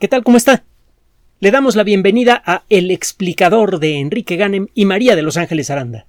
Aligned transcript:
¿Qué 0.00 0.08
tal? 0.08 0.24
¿Cómo 0.24 0.36
está? 0.36 0.64
Le 1.38 1.52
damos 1.52 1.76
la 1.76 1.84
bienvenida 1.84 2.42
a 2.44 2.64
El 2.68 2.90
explicador 2.90 3.78
de 3.78 4.00
Enrique 4.00 4.34
Ganem 4.34 4.66
y 4.74 4.86
María 4.86 5.14
de 5.14 5.22
Los 5.22 5.36
Ángeles 5.36 5.70
Aranda. 5.70 6.06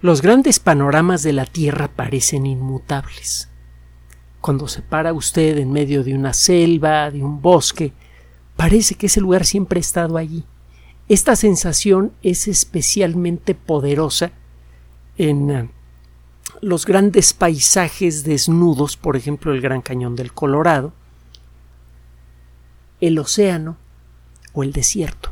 Los 0.00 0.20
grandes 0.20 0.58
panoramas 0.58 1.22
de 1.22 1.32
la 1.32 1.46
Tierra 1.46 1.86
parecen 1.86 2.44
inmutables. 2.44 3.48
Cuando 4.40 4.66
se 4.66 4.82
para 4.82 5.12
usted 5.12 5.58
en 5.58 5.70
medio 5.70 6.02
de 6.02 6.12
una 6.12 6.32
selva, 6.32 7.08
de 7.12 7.22
un 7.22 7.40
bosque, 7.40 7.92
parece 8.56 8.96
que 8.96 9.06
ese 9.06 9.20
lugar 9.20 9.46
siempre 9.46 9.78
ha 9.78 9.80
estado 9.80 10.16
allí. 10.16 10.44
Esta 11.08 11.36
sensación 11.36 12.12
es 12.24 12.48
especialmente 12.48 13.54
poderosa 13.54 14.32
en 15.18 15.50
eh, 15.50 15.70
los 16.62 16.84
grandes 16.84 17.32
paisajes 17.32 18.24
desnudos, 18.24 18.96
por 18.96 19.16
ejemplo 19.16 19.52
el 19.52 19.60
Gran 19.60 19.82
Cañón 19.82 20.16
del 20.16 20.32
Colorado, 20.32 20.94
el 23.00 23.18
océano 23.18 23.76
o 24.52 24.62
el 24.62 24.72
desierto. 24.72 25.30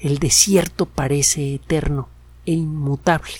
El 0.00 0.18
desierto 0.18 0.86
parece 0.86 1.54
eterno 1.54 2.08
e 2.44 2.52
inmutable. 2.52 3.32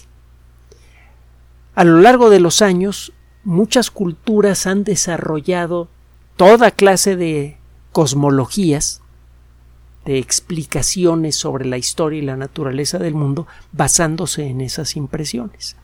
A 1.75 1.85
lo 1.85 2.01
largo 2.01 2.31
de 2.31 2.41
los 2.41 2.62
años, 2.62 3.12
muchas 3.45 3.91
culturas 3.91 4.67
han 4.67 4.85
desarrollado 4.85 5.89
toda 6.37 6.71
clase 6.71 7.17
de 7.17 7.57
cosmologías, 7.93 9.01
de 10.05 10.19
explicaciones 10.19 11.37
sobre 11.37 11.65
la 11.65 11.79
historia 11.79 12.19
y 12.19 12.25
la 12.25 12.37
naturaleza 12.37 12.98
del 12.98 13.15
mundo 13.15 13.47
basándose 13.73 14.47
en 14.47 14.61
esas 14.61 14.97
impresiones. 14.97 15.77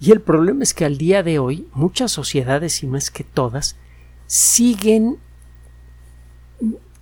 Y 0.00 0.12
el 0.12 0.20
problema 0.20 0.62
es 0.62 0.74
que 0.74 0.84
al 0.84 0.98
día 0.98 1.22
de 1.22 1.38
hoy 1.38 1.68
muchas 1.72 2.10
sociedades, 2.10 2.82
y 2.82 2.86
más 2.86 3.10
que 3.10 3.24
todas, 3.24 3.76
siguen 4.26 5.18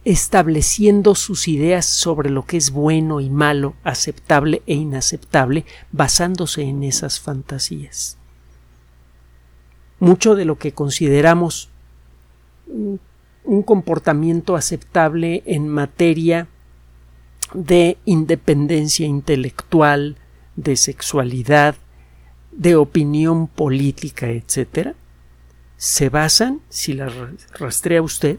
estableciendo 0.05 1.15
sus 1.15 1.47
ideas 1.47 1.87
sobre 1.87 2.31
lo 2.31 2.45
que 2.45 2.57
es 2.57 2.71
bueno 2.71 3.21
y 3.21 3.31
malo, 3.31 3.75
aceptable 3.85 4.63
e 4.67 4.75
inaceptable, 4.75 5.65
basándose 5.93 6.63
en 6.63 6.83
esas 6.83 7.21
fantasías. 7.21 8.19
Mucho 10.01 10.35
de 10.35 10.45
lo 10.45 10.59
que 10.59 10.73
consideramos 10.73 11.69
un 13.45 13.63
comportamiento 13.63 14.57
aceptable 14.57 15.43
en 15.47 15.69
materia 15.69 16.49
de 17.55 17.99
independencia 18.05 19.07
intelectual, 19.07 20.17
de 20.57 20.77
sexualidad, 20.77 21.77
de 22.51 22.77
opinión 22.77 23.47
política, 23.47 24.31
etc., 24.31 24.95
se 25.77 26.09
basan, 26.09 26.61
si 26.69 26.93
la 26.93 27.11
rastrea 27.55 28.03
usted, 28.03 28.39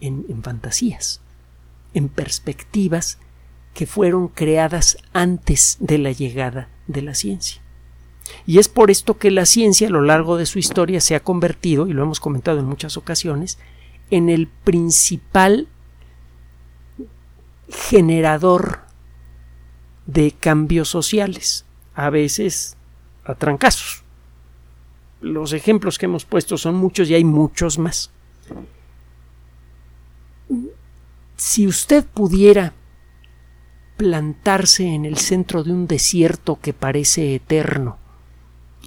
en, 0.00 0.42
fantasías, 0.42 1.20
en 1.94 2.08
perspectivas 2.08 3.18
que 3.74 3.86
fueron 3.86 4.28
creadas 4.28 4.98
antes 5.12 5.76
de 5.80 5.98
la 5.98 6.12
llegada 6.12 6.68
de 6.86 7.02
la 7.02 7.14
ciencia. 7.14 7.62
Y 8.46 8.58
es 8.58 8.68
por 8.68 8.90
esto 8.90 9.18
que 9.18 9.30
la 9.30 9.46
ciencia 9.46 9.88
a 9.88 9.90
lo 9.90 10.02
largo 10.02 10.36
de 10.36 10.46
su 10.46 10.58
historia 10.58 11.00
se 11.00 11.14
ha 11.14 11.20
convertido, 11.20 11.86
y 11.86 11.92
lo 11.92 12.02
hemos 12.02 12.20
comentado 12.20 12.58
en 12.58 12.66
muchas 12.66 12.96
ocasiones, 12.96 13.58
en 14.10 14.28
el 14.28 14.48
principal 14.48 15.68
generador 17.68 18.80
de 20.06 20.32
cambios 20.32 20.88
sociales, 20.88 21.64
a 21.94 22.10
veces 22.10 22.76
a 23.24 23.34
trancazos. 23.34 24.02
Los 25.20 25.52
ejemplos 25.52 25.98
que 25.98 26.06
hemos 26.06 26.24
puesto 26.24 26.56
son 26.56 26.76
muchos 26.76 27.10
y 27.10 27.14
hay 27.14 27.24
muchos 27.24 27.78
más 27.78 28.10
si 31.38 31.68
usted 31.68 32.04
pudiera 32.04 32.74
plantarse 33.96 34.86
en 34.86 35.04
el 35.04 35.16
centro 35.16 35.62
de 35.62 35.72
un 35.72 35.86
desierto 35.86 36.58
que 36.60 36.72
parece 36.72 37.36
eterno 37.36 37.96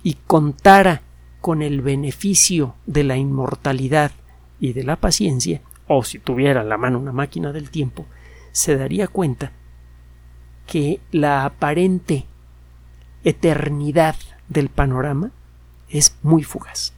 y 0.04 0.16
contara 0.28 1.02
con 1.40 1.62
el 1.62 1.82
beneficio 1.82 2.76
de 2.86 3.06
la 3.06 3.16
inmortalidad 3.16 4.12
y 4.60 4.74
de 4.74 4.84
la 4.84 4.98
paciencia, 4.98 5.62
o 5.88 6.04
si 6.04 6.20
tuviera 6.20 6.62
en 6.62 6.70
la 6.70 6.78
mano 6.78 7.00
una 7.00 7.14
máquina 7.14 7.54
del 7.54 7.72
tiempo, 7.72 8.06
se 8.52 8.76
daría 8.76 9.08
cuenta 9.08 9.54
que 10.68 11.00
la 11.12 11.46
aparente 11.46 12.26
eternidad 13.24 14.18
del 14.50 14.68
panorama 14.68 15.32
es 15.88 16.18
muy 16.22 16.44
fugaz. 16.44 16.94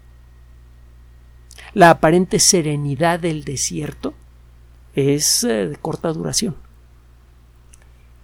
La 1.76 1.92
aparente 1.92 2.40
serenidad 2.40 3.20
del 3.20 3.44
desierto 3.44 4.16
es 4.96 5.44
eh, 5.44 5.68
de 5.68 5.76
corta 5.76 6.12
duración. 6.14 6.56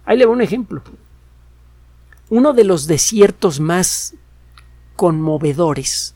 Ahí 0.04 0.16
le 0.16 0.26
voy 0.26 0.36
un 0.36 0.42
ejemplo. 0.42 0.82
Uno 2.28 2.52
de 2.52 2.64
los 2.64 2.86
desiertos 2.86 3.60
más 3.60 4.14
conmovedores 4.96 6.14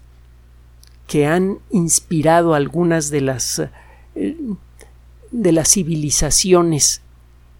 que 1.07 1.27
han 1.27 1.59
inspirado 1.71 2.55
algunas 2.55 3.11
de 3.11 3.21
las 3.21 3.63
eh, 4.15 4.37
de 5.31 5.53
las 5.53 5.73
civilizaciones 5.73 7.03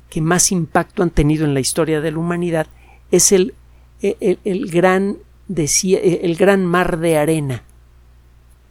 que 0.09 0.21
más 0.21 0.53
impacto 0.53 1.03
han 1.03 1.11
tenido 1.11 1.45
en 1.45 1.55
la 1.55 1.61
historia 1.61 2.01
de 2.01 2.13
la 2.13 2.19
humanidad 2.19 2.69
es 3.11 3.33
el, 3.33 3.55
el, 4.01 4.71
gran, 4.71 5.19
el 5.49 6.37
gran 6.37 6.67
mar 6.67 6.99
de 6.99 7.19
arena. 7.19 7.65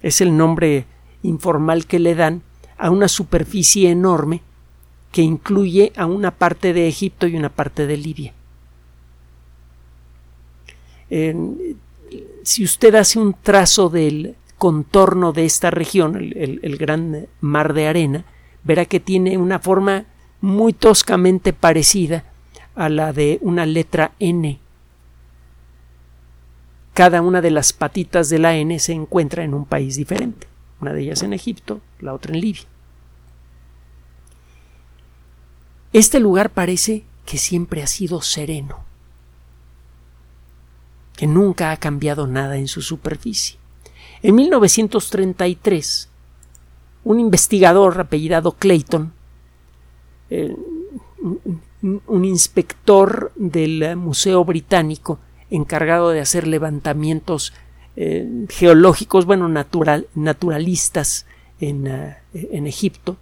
Es 0.02 0.22
el 0.22 0.38
nombre 0.38 0.86
informal 1.22 1.86
que 1.86 2.00
le 2.00 2.16
dan 2.16 2.44
a 2.78 2.90
una 2.90 3.08
superficie 3.08 3.90
enorme 3.90 4.42
que 5.12 5.22
incluye 5.22 5.94
a 5.96 6.06
una 6.06 6.32
parte 6.32 6.74
de 6.74 6.88
Egipto 6.88 7.28
y 7.28 7.36
una 7.36 7.50
parte 7.50 7.88
de 7.88 7.98
Libia. 7.98 8.34
si 12.44 12.64
usted 12.64 12.96
hace 12.96 13.20
un 13.20 13.36
trazo 13.40 13.90
del 13.90 14.36
contorno 14.58 15.34
de 15.34 15.46
esta 15.46 15.72
región, 15.72 16.16
el, 16.16 16.78
gran 16.78 17.28
mar 17.42 17.74
de 17.74 17.88
arena, 17.88 18.26
verá 18.64 18.86
que 18.86 19.00
tiene 19.00 19.38
una 19.38 19.60
forma 19.60 20.06
muy 20.42 20.74
toscamente 20.74 21.54
parecida 21.54 22.24
a 22.74 22.90
la 22.90 23.14
de 23.14 23.40
una 23.42 23.66
letra 23.66 24.14
N. 24.20 24.60
Cada 26.94 27.22
una 27.22 27.42
de 27.42 27.52
las 27.52 27.74
patitas 27.74 28.30
de 28.30 28.40
la 28.40 28.56
N 28.56 28.80
se 28.80 28.94
encuentra 28.94 29.44
en 29.44 29.54
un 29.54 29.66
país 29.66 29.98
diferente, 29.98 30.48
una 30.84 30.94
de 30.94 31.02
ellas 31.02 31.24
en 31.24 31.32
Egipto, 31.32 31.80
la 32.00 32.14
otra 32.14 32.34
en 32.34 32.42
Libia. 32.42 32.64
Este 35.94 36.20
lugar 36.20 36.50
parece 36.50 37.06
que 37.26 37.38
siempre 37.38 37.82
ha 37.82 37.88
sido 37.88 38.22
sereno, 38.22 38.84
que 41.16 41.26
nunca 41.26 41.72
ha 41.72 41.78
cambiado 41.78 42.28
nada 42.28 42.58
en 42.58 42.68
su 42.68 42.82
superficie. 42.82 43.58
En 44.24 44.36
1933, 44.36 46.10
un 47.06 47.20
investigador 47.22 48.00
apellidado 48.02 48.52
Clayton, 48.52 49.14
eh, 50.30 50.54
un 52.08 52.26
inspector 52.26 53.32
del 53.36 53.96
Museo 53.96 54.44
Británico 54.44 55.20
encargado 55.50 56.10
de 56.10 56.20
hacer 56.20 56.46
levantamientos 56.46 57.54
eh, 57.96 58.46
geológicos, 58.50 59.26
bueno, 59.26 59.48
natural, 59.48 60.08
naturalistas 60.16 61.26
en, 61.60 61.88
eh, 61.88 62.18
en 62.34 62.66
Egipto, 62.66 63.18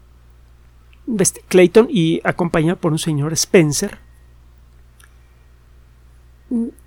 Clayton 1.50 1.88
y 1.90 2.22
acompañado 2.24 2.78
por 2.78 2.92
un 2.92 3.00
señor 3.00 3.34
Spencer, 3.34 4.00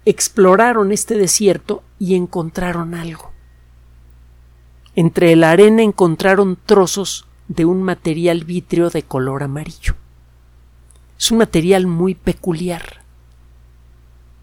exploraron 0.04 0.92
este 0.92 1.16
desierto 1.16 1.82
y 1.98 2.14
encontraron 2.14 2.94
algo. 2.94 3.32
Entre 4.96 5.34
la 5.36 5.50
arena 5.50 5.82
encontraron 5.82 6.56
trozos 6.64 7.26
de 7.48 7.64
un 7.64 7.82
material 7.82 8.44
vítreo 8.44 8.90
de 8.90 9.02
color 9.02 9.42
amarillo. 9.42 9.94
Es 11.18 11.30
un 11.30 11.38
material 11.38 11.86
muy 11.86 12.14
peculiar, 12.14 13.02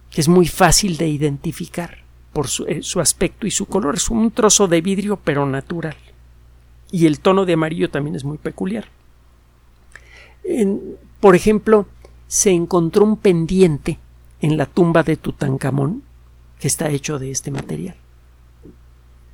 que 0.09 0.21
es 0.21 0.27
muy 0.27 0.47
fácil 0.47 0.97
de 0.97 1.07
identificar 1.07 2.00
por 2.33 2.47
su, 2.47 2.65
eh, 2.65 2.81
su, 2.81 2.99
aspecto 2.99 3.47
y 3.47 3.51
su 3.51 3.65
color. 3.65 3.95
Es 3.95 4.09
un 4.09 4.31
trozo 4.31 4.67
de 4.67 4.81
vidrio 4.81 5.19
pero 5.23 5.45
natural. 5.45 5.95
Y 6.91 7.05
el 7.05 7.19
tono 7.19 7.45
de 7.45 7.53
amarillo 7.53 7.89
también 7.89 8.15
es 8.15 8.23
muy 8.23 8.37
peculiar 8.37 8.85
por 11.19 11.35
ejemplo, 11.35 11.85
se 12.27 12.51
encontró 12.51 13.05
un 13.05 13.17
pendiente 13.17 13.99
en 14.41 14.57
la 14.57 14.65
tumba 14.65 15.03
de 15.03 15.17
Tutankamón 15.17 16.03
que 16.59 16.67
está 16.67 16.89
hecho 16.89 17.19
de 17.19 17.31
este 17.31 17.51
material. 17.51 17.95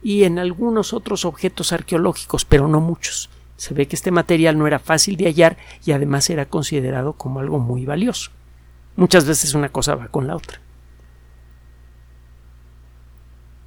Y 0.04 0.24
en 0.24 0.40
algunos 0.40 0.94
otros 0.94 1.26
objetos 1.26 1.74
arqueológicos, 1.74 2.46
pero 2.46 2.68
no 2.68 2.80
muchos. 2.82 3.30
Se 3.58 3.74
ve 3.74 3.88
que 3.88 3.96
este 3.96 4.12
material 4.12 4.58
no 4.58 4.68
era 4.68 4.80
fácil 4.80 5.18
de 5.18 5.26
hallar 5.26 5.58
y 5.84 5.92
además 5.92 6.30
era 6.30 6.46
considerado 6.46 7.14
como 7.14 7.40
algo 7.40 7.60
muy 7.60 7.86
valioso. 7.86 8.32
Muchas 8.96 9.26
veces 9.26 9.54
una 9.54 9.70
cosa 9.70 9.96
va 9.96 10.08
con 10.08 10.28
la 10.28 10.36
otra. 10.36 10.60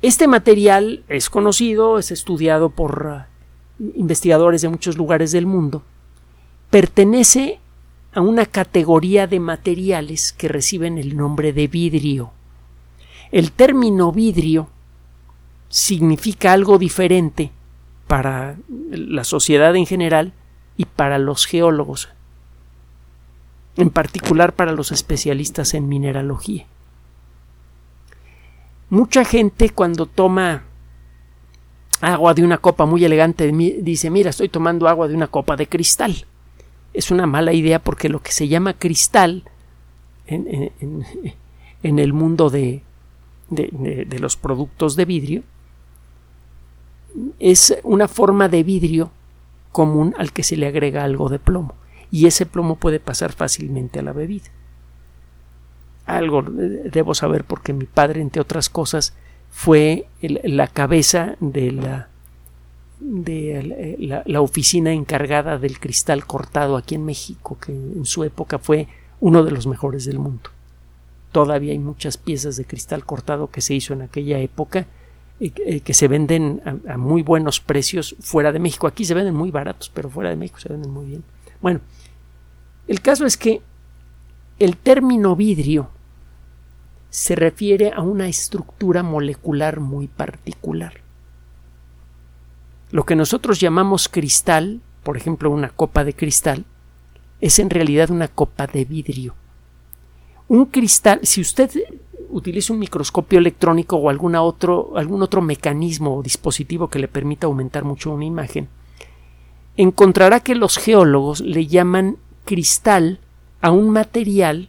Este 0.02 0.26
material 0.26 1.04
es 1.08 1.28
conocido, 1.28 1.98
es 1.98 2.10
estudiado 2.10 2.70
por 2.70 3.26
investigadores 3.78 4.62
de 4.62 4.70
muchos 4.70 4.96
lugares 4.96 5.30
del 5.30 5.44
mundo, 5.44 5.82
pertenece 6.70 7.60
a 8.14 8.22
una 8.22 8.46
categoría 8.46 9.26
de 9.26 9.40
materiales 9.40 10.32
que 10.32 10.48
reciben 10.48 10.96
el 10.96 11.16
nombre 11.16 11.52
de 11.52 11.68
vidrio. 11.68 12.32
El 13.30 13.52
término 13.52 14.10
vidrio 14.10 14.68
significa 15.68 16.52
algo 16.52 16.78
diferente 16.78 17.52
para 18.06 18.56
la 18.90 19.24
sociedad 19.24 19.76
en 19.76 19.86
general 19.86 20.32
y 20.76 20.86
para 20.86 21.18
los 21.18 21.46
geólogos, 21.46 22.08
en 23.76 23.90
particular 23.90 24.54
para 24.54 24.72
los 24.72 24.92
especialistas 24.92 25.74
en 25.74 25.88
mineralogía. 25.88 26.66
Mucha 28.90 29.24
gente 29.24 29.70
cuando 29.70 30.06
toma 30.06 30.64
agua 32.00 32.34
de 32.34 32.42
una 32.42 32.58
copa 32.58 32.86
muy 32.86 33.04
elegante 33.04 33.50
dice, 33.52 34.10
mira, 34.10 34.30
estoy 34.30 34.48
tomando 34.48 34.88
agua 34.88 35.06
de 35.06 35.14
una 35.14 35.28
copa 35.28 35.56
de 35.56 35.68
cristal. 35.68 36.26
Es 36.92 37.12
una 37.12 37.26
mala 37.26 37.52
idea 37.52 37.78
porque 37.78 38.08
lo 38.08 38.20
que 38.20 38.32
se 38.32 38.48
llama 38.48 38.74
cristal 38.74 39.44
en, 40.26 40.72
el 41.98 42.12
mundo 42.12 42.50
de, 42.50 42.82
los 44.18 44.36
productos 44.36 44.96
de 44.96 45.04
vidrio 45.04 45.42
es 47.38 47.76
una 47.84 48.08
forma 48.08 48.48
de 48.48 48.64
vidrio 48.64 49.12
común 49.70 50.14
al 50.18 50.32
que 50.32 50.42
se 50.42 50.56
le 50.56 50.66
agrega 50.66 51.04
algo 51.04 51.28
de 51.28 51.38
plomo 51.38 51.74
y 52.10 52.26
ese 52.26 52.44
plomo 52.44 52.76
puede 52.76 52.98
pasar 52.98 53.32
fácilmente 53.32 54.00
a 54.00 54.02
la 54.02 54.12
bebida 54.12 54.50
algo 56.16 56.42
debo 56.42 57.14
saber 57.14 57.44
porque 57.44 57.72
mi 57.72 57.86
padre, 57.86 58.20
entre 58.20 58.40
otras 58.40 58.68
cosas, 58.68 59.14
fue 59.50 60.06
la 60.20 60.68
cabeza 60.68 61.36
de 61.40 61.72
la 61.72 62.10
de 63.00 64.22
la, 64.26 64.40
oficina 64.42 64.92
encargada 64.92 65.58
del 65.58 65.80
cristal 65.80 66.26
cortado 66.26 66.76
aquí 66.76 66.94
en 66.94 67.04
México, 67.04 67.56
que 67.58 67.72
en 67.72 68.04
su 68.04 68.24
época 68.24 68.58
fue 68.58 68.88
uno 69.20 69.42
de 69.42 69.50
los 69.50 69.66
mejores 69.66 70.04
del 70.04 70.18
mundo. 70.18 70.50
Todavía 71.32 71.72
hay 71.72 71.78
muchas 71.78 72.18
piezas 72.18 72.56
de 72.56 72.66
cristal 72.66 73.04
cortado 73.06 73.50
que 73.50 73.62
se 73.62 73.74
hizo 73.74 73.94
en 73.94 74.02
aquella 74.02 74.38
época 74.38 74.86
y 75.38 75.52
eh, 75.64 75.80
que 75.80 75.94
se 75.94 76.08
venden 76.08 76.60
a, 76.86 76.98
muy 76.98 77.22
buenos 77.22 77.60
precios 77.60 78.16
fuera 78.20 78.52
de 78.52 78.58
México. 78.58 78.86
Aquí 78.86 79.04
se 79.06 79.14
venden 79.14 79.34
muy 79.34 79.50
baratos, 79.50 79.90
pero 79.92 80.10
fuera 80.10 80.30
de 80.30 80.36
México 80.36 80.60
se 80.60 80.68
venden 80.68 80.90
muy 80.90 81.06
bien. 81.06 81.24
Bueno, 81.62 81.80
el 82.86 83.00
caso 83.00 83.24
es 83.24 83.36
que 83.36 83.62
el 84.58 84.76
término 84.76 85.36
vidrio 85.36 85.88
se 87.10 87.34
refiere 87.34 87.92
a 87.92 88.00
una 88.00 88.28
estructura 88.28 89.02
molecular 89.02 89.80
muy 89.80 90.06
particular. 90.06 90.94
Lo 92.90 93.04
que 93.04 93.16
nosotros 93.16 93.60
llamamos 93.60 94.08
cristal, 94.08 94.80
por 95.02 95.16
ejemplo 95.16 95.50
una 95.50 95.68
copa 95.68 96.04
de 96.04 96.14
cristal, 96.14 96.64
es 97.40 97.58
en 97.58 97.70
realidad 97.70 98.10
una 98.10 98.28
copa 98.28 98.66
de 98.66 98.84
vidrio. 98.84 99.34
Un 100.48 100.66
cristal, 100.66 101.20
si 101.22 101.40
usted 101.40 101.70
utiliza 102.30 102.72
un 102.72 102.78
microscopio 102.78 103.38
electrónico 103.38 103.96
o 103.96 104.08
algún 104.08 104.34
otro, 104.36 104.96
algún 104.96 105.22
otro 105.22 105.40
mecanismo 105.42 106.16
o 106.16 106.22
dispositivo 106.22 106.88
que 106.88 106.98
le 106.98 107.08
permita 107.08 107.46
aumentar 107.46 107.84
mucho 107.84 108.12
una 108.12 108.24
imagen, 108.24 108.68
encontrará 109.76 110.40
que 110.40 110.54
los 110.54 110.76
geólogos 110.76 111.40
le 111.40 111.66
llaman 111.66 112.16
cristal 112.44 113.20
a 113.60 113.70
un 113.70 113.90
material 113.90 114.68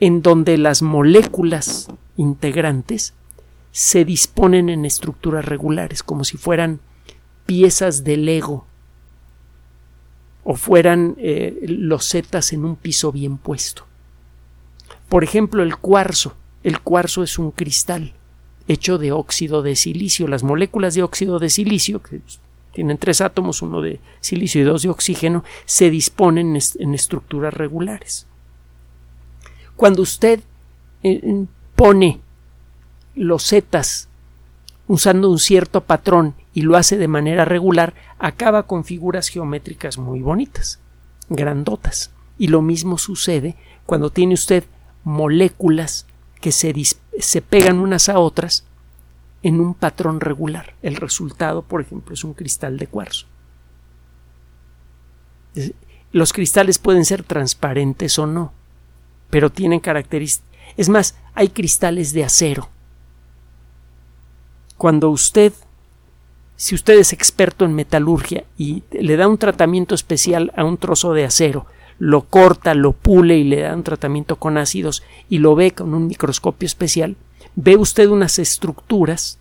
en 0.00 0.22
donde 0.22 0.58
las 0.58 0.82
moléculas 0.82 1.88
integrantes 2.16 3.14
se 3.72 4.04
disponen 4.04 4.68
en 4.68 4.84
estructuras 4.84 5.44
regulares, 5.44 6.02
como 6.02 6.24
si 6.24 6.36
fueran 6.36 6.80
piezas 7.44 8.04
de 8.04 8.16
Lego 8.16 8.66
o 10.44 10.54
fueran 10.54 11.16
eh, 11.18 11.58
losetas 11.66 12.52
en 12.52 12.64
un 12.64 12.76
piso 12.76 13.12
bien 13.12 13.36
puesto. 13.36 13.84
Por 15.08 15.24
ejemplo, 15.24 15.62
el 15.62 15.76
cuarzo. 15.76 16.34
El 16.62 16.80
cuarzo 16.80 17.22
es 17.22 17.38
un 17.38 17.50
cristal 17.50 18.14
hecho 18.68 18.98
de 18.98 19.12
óxido 19.12 19.62
de 19.62 19.76
silicio. 19.76 20.26
Las 20.28 20.42
moléculas 20.42 20.94
de 20.94 21.02
óxido 21.02 21.38
de 21.38 21.50
silicio, 21.50 22.02
que 22.02 22.20
tienen 22.72 22.98
tres 22.98 23.20
átomos, 23.20 23.62
uno 23.62 23.80
de 23.80 24.00
silicio 24.20 24.60
y 24.60 24.64
dos 24.64 24.82
de 24.82 24.88
oxígeno, 24.88 25.44
se 25.64 25.90
disponen 25.90 26.58
en 26.78 26.94
estructuras 26.94 27.54
regulares. 27.54 28.26
Cuando 29.76 30.02
usted 30.02 30.40
eh, 31.02 31.44
pone 31.74 32.20
los 33.14 33.46
zetas 33.46 34.08
usando 34.88 35.30
un 35.30 35.38
cierto 35.38 35.82
patrón 35.82 36.34
y 36.54 36.62
lo 36.62 36.76
hace 36.76 36.96
de 36.96 37.08
manera 37.08 37.44
regular, 37.44 37.94
acaba 38.18 38.64
con 38.64 38.84
figuras 38.84 39.28
geométricas 39.28 39.98
muy 39.98 40.20
bonitas, 40.20 40.80
grandotas. 41.28 42.10
Y 42.38 42.48
lo 42.48 42.62
mismo 42.62 42.98
sucede 42.98 43.56
cuando 43.84 44.10
tiene 44.10 44.34
usted 44.34 44.64
moléculas 45.04 46.06
que 46.40 46.52
se, 46.52 46.74
se 47.18 47.42
pegan 47.42 47.78
unas 47.78 48.08
a 48.08 48.18
otras 48.18 48.64
en 49.42 49.60
un 49.60 49.74
patrón 49.74 50.20
regular. 50.20 50.74
El 50.82 50.96
resultado, 50.96 51.62
por 51.62 51.80
ejemplo, 51.80 52.14
es 52.14 52.24
un 52.24 52.34
cristal 52.34 52.78
de 52.78 52.86
cuarzo. 52.86 53.26
Los 56.12 56.32
cristales 56.32 56.78
pueden 56.78 57.04
ser 57.04 57.22
transparentes 57.22 58.18
o 58.18 58.26
no 58.26 58.52
pero 59.30 59.50
tienen 59.50 59.80
características. 59.80 60.50
Es 60.76 60.88
más, 60.88 61.16
hay 61.34 61.48
cristales 61.48 62.12
de 62.12 62.24
acero. 62.24 62.68
Cuando 64.76 65.10
usted, 65.10 65.52
si 66.56 66.74
usted 66.74 66.98
es 66.98 67.12
experto 67.12 67.64
en 67.64 67.74
metalurgia 67.74 68.44
y 68.58 68.82
le 68.90 69.16
da 69.16 69.28
un 69.28 69.38
tratamiento 69.38 69.94
especial 69.94 70.52
a 70.56 70.64
un 70.64 70.76
trozo 70.76 71.14
de 71.14 71.24
acero, 71.24 71.66
lo 71.98 72.22
corta, 72.22 72.74
lo 72.74 72.92
pule 72.92 73.38
y 73.38 73.44
le 73.44 73.62
da 73.62 73.74
un 73.74 73.82
tratamiento 73.82 74.36
con 74.36 74.58
ácidos 74.58 75.02
y 75.28 75.38
lo 75.38 75.54
ve 75.54 75.70
con 75.70 75.94
un 75.94 76.06
microscopio 76.08 76.66
especial, 76.66 77.16
ve 77.54 77.76
usted 77.76 78.08
unas 78.08 78.38
estructuras 78.38 79.38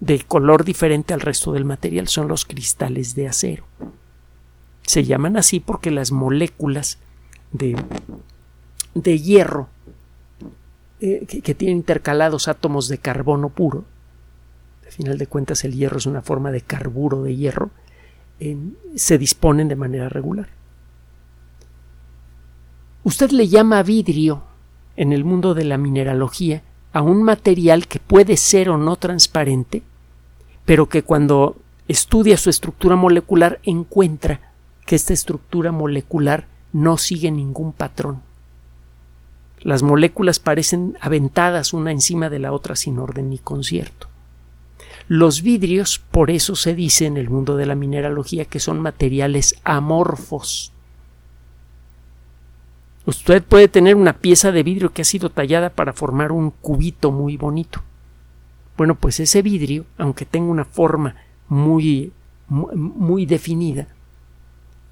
de 0.00 0.20
color 0.20 0.64
diferente 0.64 1.14
al 1.14 1.20
resto 1.20 1.52
del 1.52 1.64
material, 1.64 2.08
son 2.08 2.28
los 2.28 2.44
cristales 2.44 3.14
de 3.14 3.28
acero. 3.28 3.64
Se 4.86 5.04
llaman 5.04 5.36
así 5.36 5.60
porque 5.60 5.90
las 5.90 6.10
moléculas 6.10 6.98
de 7.52 7.76
de 8.94 9.18
hierro 9.18 9.68
eh, 11.00 11.26
que, 11.26 11.54
tiene 11.54 11.72
intercalados 11.72 12.48
átomos 12.48 12.88
de 12.88 12.98
carbono 12.98 13.48
puro, 13.48 13.84
al 14.84 14.92
final 14.92 15.18
de 15.18 15.26
cuentas 15.26 15.64
el 15.64 15.74
hierro 15.74 15.98
es 15.98 16.06
una 16.06 16.22
forma 16.22 16.50
de 16.50 16.60
carburo 16.60 17.22
de 17.22 17.36
hierro, 17.36 17.70
se 18.94 19.18
disponen 19.18 19.68
de 19.68 19.76
manera 19.76 20.08
regular. 20.08 20.48
Usted 23.04 23.30
le 23.30 23.48
llama 23.48 23.82
vidrio 23.82 24.42
en 24.96 25.12
el 25.12 25.24
mundo 25.24 25.54
de 25.54 25.64
la 25.64 25.78
mineralogía 25.78 26.62
a 26.92 27.02
un 27.02 27.22
material 27.22 27.86
que 27.86 27.98
puede 27.98 28.36
ser 28.36 28.70
o 28.70 28.78
no 28.78 28.96
transparente, 28.96 29.82
pero 30.64 30.88
que 30.88 31.02
cuando 31.02 31.56
estudia 31.88 32.36
su 32.36 32.50
estructura 32.50 32.96
molecular 32.96 33.60
encuentra 33.64 34.40
que 34.86 34.96
esta 34.96 35.12
estructura 35.12 35.72
molecular 35.72 36.46
no 36.72 36.96
sigue 36.96 37.30
ningún 37.30 37.72
patrón. 37.72 38.22
Las 39.64 39.82
moléculas 39.82 40.40
parecen 40.40 40.96
aventadas 41.00 41.72
una 41.72 41.90
encima 41.90 42.28
de 42.28 42.38
la 42.38 42.52
otra 42.52 42.76
sin 42.76 42.98
orden 42.98 43.30
ni 43.30 43.38
concierto. 43.38 44.08
Los 45.08 45.40
vidrios, 45.40 45.98
por 45.98 46.30
eso 46.30 46.54
se 46.54 46.74
dice 46.74 47.06
en 47.06 47.16
el 47.16 47.30
mundo 47.30 47.56
de 47.56 47.64
la 47.64 47.74
mineralogía 47.74 48.44
que 48.44 48.60
son 48.60 48.78
materiales 48.78 49.56
amorfos. 49.64 50.70
Usted 53.06 53.42
puede 53.42 53.68
tener 53.68 53.96
una 53.96 54.12
pieza 54.12 54.52
de 54.52 54.62
vidrio 54.62 54.92
que 54.92 55.00
ha 55.00 55.06
sido 55.06 55.30
tallada 55.30 55.70
para 55.70 55.94
formar 55.94 56.30
un 56.30 56.50
cubito 56.50 57.10
muy 57.10 57.38
bonito. 57.38 57.82
Bueno, 58.76 58.96
pues 58.96 59.18
ese 59.18 59.40
vidrio, 59.40 59.86
aunque 59.96 60.26
tenga 60.26 60.50
una 60.50 60.66
forma 60.66 61.16
muy, 61.48 62.12
muy 62.48 63.24
definida, 63.24 63.88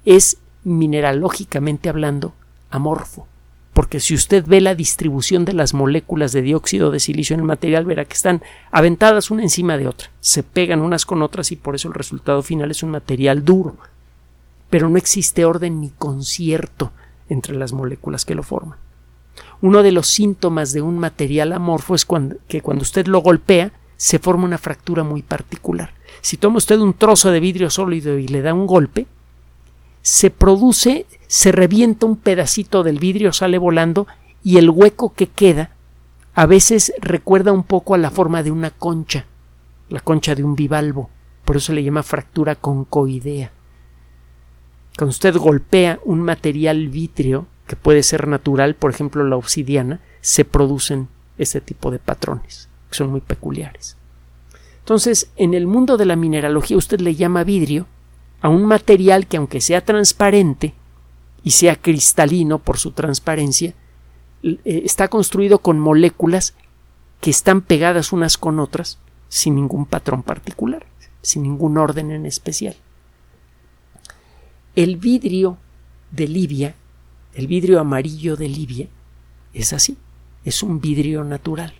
es 0.03 0.37
mineralógicamente 0.63 1.89
hablando 1.89 2.33
amorfo 2.71 3.27
porque 3.73 3.99
si 3.99 4.13
usted 4.13 4.45
ve 4.45 4.61
la 4.61 4.75
distribución 4.75 5.45
de 5.45 5.53
las 5.53 5.73
moléculas 5.73 6.31
de 6.31 6.43
dióxido 6.43 6.91
de 6.91 6.99
silicio 6.99 7.33
en 7.33 7.39
el 7.39 7.45
material, 7.45 7.85
verá 7.85 8.05
que 8.05 8.13
están 8.13 8.43
aventadas 8.71 9.31
una 9.31 9.41
encima 9.41 9.77
de 9.77 9.87
otra, 9.87 10.11
se 10.19 10.43
pegan 10.43 10.81
unas 10.81 11.05
con 11.05 11.21
otras 11.23 11.51
y 11.51 11.55
por 11.55 11.75
eso 11.75 11.87
el 11.87 11.95
resultado 11.95 12.43
final 12.43 12.69
es 12.69 12.83
un 12.83 12.91
material 12.91 13.43
duro. 13.43 13.77
Pero 14.69 14.89
no 14.89 14.97
existe 14.97 15.45
orden 15.45 15.81
ni 15.81 15.89
concierto 15.89 16.91
entre 17.29 17.55
las 17.55 17.73
moléculas 17.73 18.25
que 18.25 18.35
lo 18.35 18.43
forman. 18.43 18.77
Uno 19.61 19.81
de 19.81 19.91
los 19.91 20.07
síntomas 20.07 20.73
de 20.73 20.81
un 20.81 20.99
material 20.99 21.53
amorfo 21.53 21.95
es 21.95 22.05
que 22.47 22.61
cuando 22.61 22.83
usted 22.83 23.07
lo 23.07 23.19
golpea 23.19 23.71
se 23.97 24.19
forma 24.19 24.45
una 24.45 24.57
fractura 24.57 25.03
muy 25.03 25.21
particular. 25.21 25.93
Si 26.21 26.37
toma 26.37 26.57
usted 26.57 26.79
un 26.79 26.93
trozo 26.93 27.31
de 27.31 27.39
vidrio 27.39 27.69
sólido 27.69 28.17
y 28.19 28.27
le 28.27 28.41
da 28.41 28.53
un 28.53 28.67
golpe, 28.67 29.07
se 30.03 30.29
produce, 30.29 31.07
se 31.27 31.51
revienta 31.51 32.05
un 32.05 32.17
pedacito 32.17 32.83
del 32.83 32.99
vidrio, 32.99 33.31
sale 33.33 33.57
volando 33.57 34.05
y 34.43 34.57
el 34.57 34.69
hueco 34.69 35.13
que 35.13 35.27
queda 35.27 35.71
a 36.35 36.45
veces 36.45 36.93
recuerda 36.99 37.51
un 37.53 37.63
poco 37.63 37.95
a 37.95 37.97
la 37.97 38.11
forma 38.11 38.43
de 38.43 38.51
una 38.51 38.69
concha, 38.69 39.25
la 39.89 40.01
concha 40.01 40.35
de 40.35 40.43
un 40.43 40.55
bivalvo, 40.55 41.09
Por 41.45 41.57
eso 41.57 41.67
se 41.67 41.73
le 41.73 41.83
llama 41.83 42.03
fractura 42.03 42.55
concoidea. 42.55 43.51
Cuando 44.97 45.09
usted 45.09 45.35
golpea 45.35 45.99
un 46.03 46.21
material 46.21 46.89
vítreo, 46.89 47.47
que 47.67 47.75
puede 47.75 48.03
ser 48.03 48.27
natural, 48.27 48.75
por 48.75 48.91
ejemplo 48.91 49.23
la 49.23 49.37
obsidiana, 49.37 50.01
se 50.21 50.45
producen 50.45 51.07
ese 51.37 51.61
tipo 51.61 51.91
de 51.91 51.99
patrones, 51.99 52.69
que 52.89 52.95
son 52.95 53.09
muy 53.09 53.21
peculiares. 53.21 53.97
Entonces, 54.79 55.31
en 55.37 55.53
el 55.53 55.65
mundo 55.65 55.97
de 55.97 56.05
la 56.05 56.15
mineralogía 56.15 56.77
usted 56.77 56.99
le 56.99 57.15
llama 57.15 57.43
vidrio 57.43 57.87
a 58.43 58.49
un 58.49 58.65
material 58.65 59.25
que 59.25 59.37
aunque 59.37 59.61
sea 59.61 59.85
transparente 59.85 60.73
y 61.43 61.51
sea 61.51 61.77
cristalino 61.77 62.59
por 62.59 62.77
su 62.77 62.91
transparencia, 62.91 63.73
eh, 64.43 64.59
está 64.65 65.07
construido 65.07 65.59
con 65.59 65.79
moléculas 65.79 66.53
que 67.21 67.29
están 67.29 67.61
pegadas 67.61 68.11
unas 68.11 68.37
con 68.37 68.59
otras 68.59 68.99
sin 69.29 69.55
ningún 69.55 69.85
patrón 69.85 70.23
particular, 70.23 70.85
sin 71.21 71.43
ningún 71.43 71.77
orden 71.77 72.11
en 72.11 72.25
especial. 72.25 72.75
El 74.75 74.97
vidrio 74.97 75.57
de 76.11 76.27
Libia, 76.27 76.75
el 77.35 77.47
vidrio 77.47 77.79
amarillo 77.79 78.35
de 78.35 78.49
Libia, 78.49 78.89
es 79.53 79.71
así, 79.71 79.97
es 80.43 80.63
un 80.63 80.81
vidrio 80.81 81.23
natural. 81.23 81.73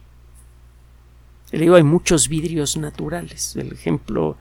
Le 1.51 1.59
digo, 1.59 1.75
hay 1.75 1.83
muchos 1.83 2.29
vidrios 2.29 2.77
naturales. 2.77 3.57
El 3.57 3.73
ejemplo 3.73 4.37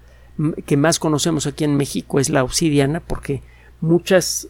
que 0.64 0.76
más 0.76 0.98
conocemos 0.98 1.46
aquí 1.46 1.64
en 1.64 1.76
México 1.76 2.18
es 2.18 2.30
la 2.30 2.44
obsidiana, 2.44 3.00
porque 3.00 3.42
muchas 3.80 4.48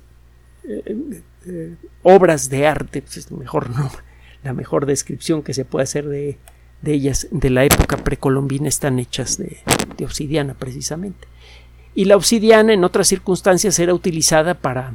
eh, 0.64 1.22
eh, 1.46 1.76
obras 2.02 2.48
de 2.48 2.66
arte, 2.66 3.02
pues 3.02 3.16
es 3.16 3.32
mejor 3.32 3.70
no, 3.70 3.90
la 4.44 4.52
mejor 4.52 4.86
descripción 4.86 5.42
que 5.42 5.54
se 5.54 5.64
puede 5.64 5.84
hacer 5.84 6.06
de, 6.08 6.38
ellas 6.84 7.28
de 7.30 7.50
la 7.50 7.64
época 7.64 7.96
precolombina 7.96 8.68
están 8.68 8.98
hechas 8.98 9.38
de, 9.38 9.60
obsidiana 10.04 10.54
precisamente. 10.54 11.28
Y 11.94 12.06
la 12.06 12.16
obsidiana 12.16 12.72
en 12.72 12.84
otras 12.84 13.08
circunstancias 13.08 13.78
era 13.78 13.94
utilizada 13.94 14.54
para 14.54 14.94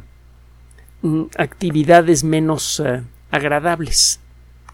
mm, 1.02 1.24
actividades 1.38 2.24
menos 2.24 2.82
eh, 2.82 3.04
agradables 3.32 4.20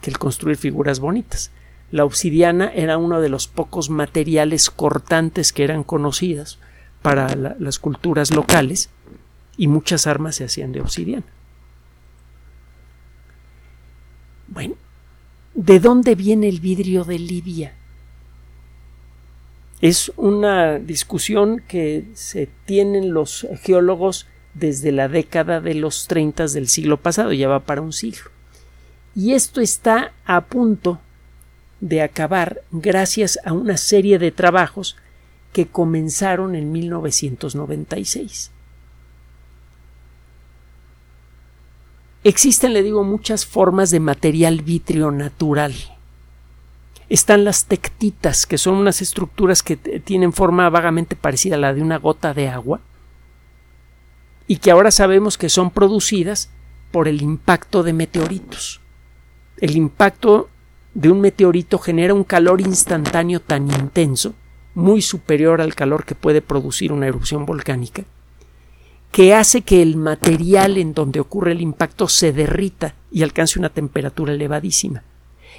que 0.01 0.10
el 0.10 0.17
construir 0.17 0.58
figuras 0.58 1.00
bonitas. 1.00 1.51
La 1.94 2.06
obsidiana 2.06 2.72
era 2.74 2.98
uno 2.98 3.22
de 3.22 3.30
los 3.30 3.48
pocos 3.48 3.92
materiales 3.92 4.72
cortantes 4.72 5.54
que 5.54 5.64
eran 5.64 5.84
conocidas 5.84 6.58
para 7.04 7.36
las 7.36 7.78
culturas 7.78 8.34
locales 8.34 8.90
y 9.58 9.68
muchas 9.68 10.08
armas 10.08 10.38
se 10.38 10.44
hacían 10.44 10.72
de 10.72 10.82
obsidiana. 10.82 11.28
Bueno, 14.48 14.74
¿de 15.54 15.80
dónde 15.80 16.16
viene 16.16 16.50
el 16.50 16.62
vidrio 16.62 17.04
de 17.04 17.20
Libia? 17.20 17.76
Es 19.80 20.12
una 20.16 20.80
discusión 20.80 21.62
que 21.68 22.08
se 22.16 22.50
tienen 22.66 23.14
los 23.14 23.46
geólogos 23.62 24.26
desde 24.56 24.92
la 24.92 25.10
década 25.10 25.62
de 25.62 25.76
los 25.76 26.08
30 26.08 26.48
del 26.48 26.70
siglo 26.70 26.98
pasado, 26.98 27.34
ya 27.34 27.48
va 27.48 27.60
para 27.60 27.82
un 27.82 27.94
siglo. 27.94 28.32
Y 29.14 29.34
esto 29.34 29.62
está 29.62 30.12
a 30.26 30.42
punto 30.46 31.00
de 31.84 32.02
acabar 32.02 32.62
gracias 32.72 33.38
a 33.44 33.52
una 33.52 33.75
serie 33.75 34.18
de 34.18 34.32
trabajos 34.32 34.96
que 35.52 35.68
comenzaron 35.68 36.56
en 36.56 36.72
1996. 36.72 38.52
Existen, 42.24 42.72
le 42.72 42.84
digo, 42.84 43.04
muchas 43.04 43.46
formas 43.46 43.92
de 43.92 44.00
material 44.00 44.62
vitrio 44.62 45.12
natural. 45.12 45.74
Están 47.10 47.44
las 47.44 47.66
tectitas, 47.66 48.46
que 48.46 48.58
son 48.58 48.75
unas 48.75 49.02
estructuras 49.02 49.62
que 49.62 49.75
tienen 49.75 50.32
forma 50.32 50.70
vagamente 50.70 51.18
parecida 51.18 51.56
a 51.56 51.60
la 51.60 51.74
de 51.74 51.82
una 51.82 51.98
gota 51.98 52.34
de 52.34 52.48
agua 52.48 52.80
y 54.48 54.56
que 54.58 54.72
ahora 54.72 54.90
sabemos 54.90 55.38
que 55.38 55.50
son 55.50 55.70
producidas 55.70 56.50
por 56.94 57.10
el 57.10 57.22
impacto 57.22 57.84
de 57.84 57.92
meteoritos. 57.92 58.80
El 59.58 59.75
impacto 59.75 60.50
de 60.94 61.10
un 61.10 61.22
meteorito 61.22 61.80
genera 61.80 62.14
un 62.14 62.24
calor 62.24 62.62
instantáneo 62.62 63.40
tan 63.40 63.70
intenso, 63.70 64.34
muy 64.76 65.02
superior 65.02 65.62
al 65.62 65.76
calor 65.76 66.06
que 66.06 66.16
puede 66.16 66.42
producir 66.42 66.92
una 66.92 67.08
erupción 67.08 67.46
volcánica, 67.46 68.04
que 69.12 69.34
hace 69.34 69.62
que 69.62 69.82
el 69.82 69.96
material 69.96 70.78
en 70.78 70.94
donde 70.94 71.20
ocurre 71.20 71.52
el 71.52 71.62
impacto 71.62 72.08
se 72.08 72.34
derrita 72.34 72.96
y 73.12 73.24
alcance 73.24 73.60
una 73.60 73.70
temperatura 73.70 74.34
elevadísima. 74.34 75.04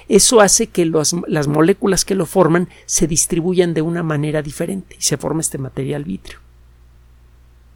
Eso 0.07 0.41
hace 0.41 0.67
que 0.67 0.85
las 0.85 1.47
moléculas 1.47 2.05
que 2.05 2.15
lo 2.15 2.25
forman 2.25 2.69
se 2.85 3.07
distribuyan 3.07 3.73
de 3.73 3.81
una 3.81 4.03
manera 4.03 4.41
diferente 4.41 4.95
y 4.99 5.01
se 5.01 5.17
forma 5.17 5.41
este 5.41 5.57
material 5.57 6.03
vitrio. 6.03 6.39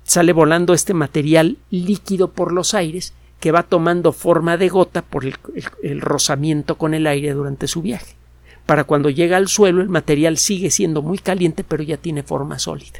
Sale 0.04 0.34
volando 0.34 0.74
este 0.74 0.94
material 0.94 1.58
líquido 1.70 2.32
por 2.32 2.52
los 2.52 2.74
aires 2.74 3.14
que 3.40 3.52
va 3.52 3.64
tomando 3.64 4.12
forma 4.12 4.58
de 4.58 4.70
gota 4.70 5.02
por 5.02 5.24
el, 5.26 6.02
rozamiento 6.02 6.78
con 6.78 6.94
el 6.94 7.08
aire 7.08 7.34
durante 7.34 7.68
su 7.68 7.82
viaje. 7.82 8.16
Para 8.66 8.84
cuando 8.84 9.10
llega 9.10 9.38
al 9.38 9.48
suelo 9.48 9.82
el 9.82 9.90
material 9.90 10.38
sigue 10.38 10.70
siendo 10.70 11.02
muy 11.02 11.18
caliente 11.18 11.64
pero 11.64 11.84
ya 11.84 11.98
tiene 11.98 12.24
forma 12.24 12.60
sólida. 12.60 13.00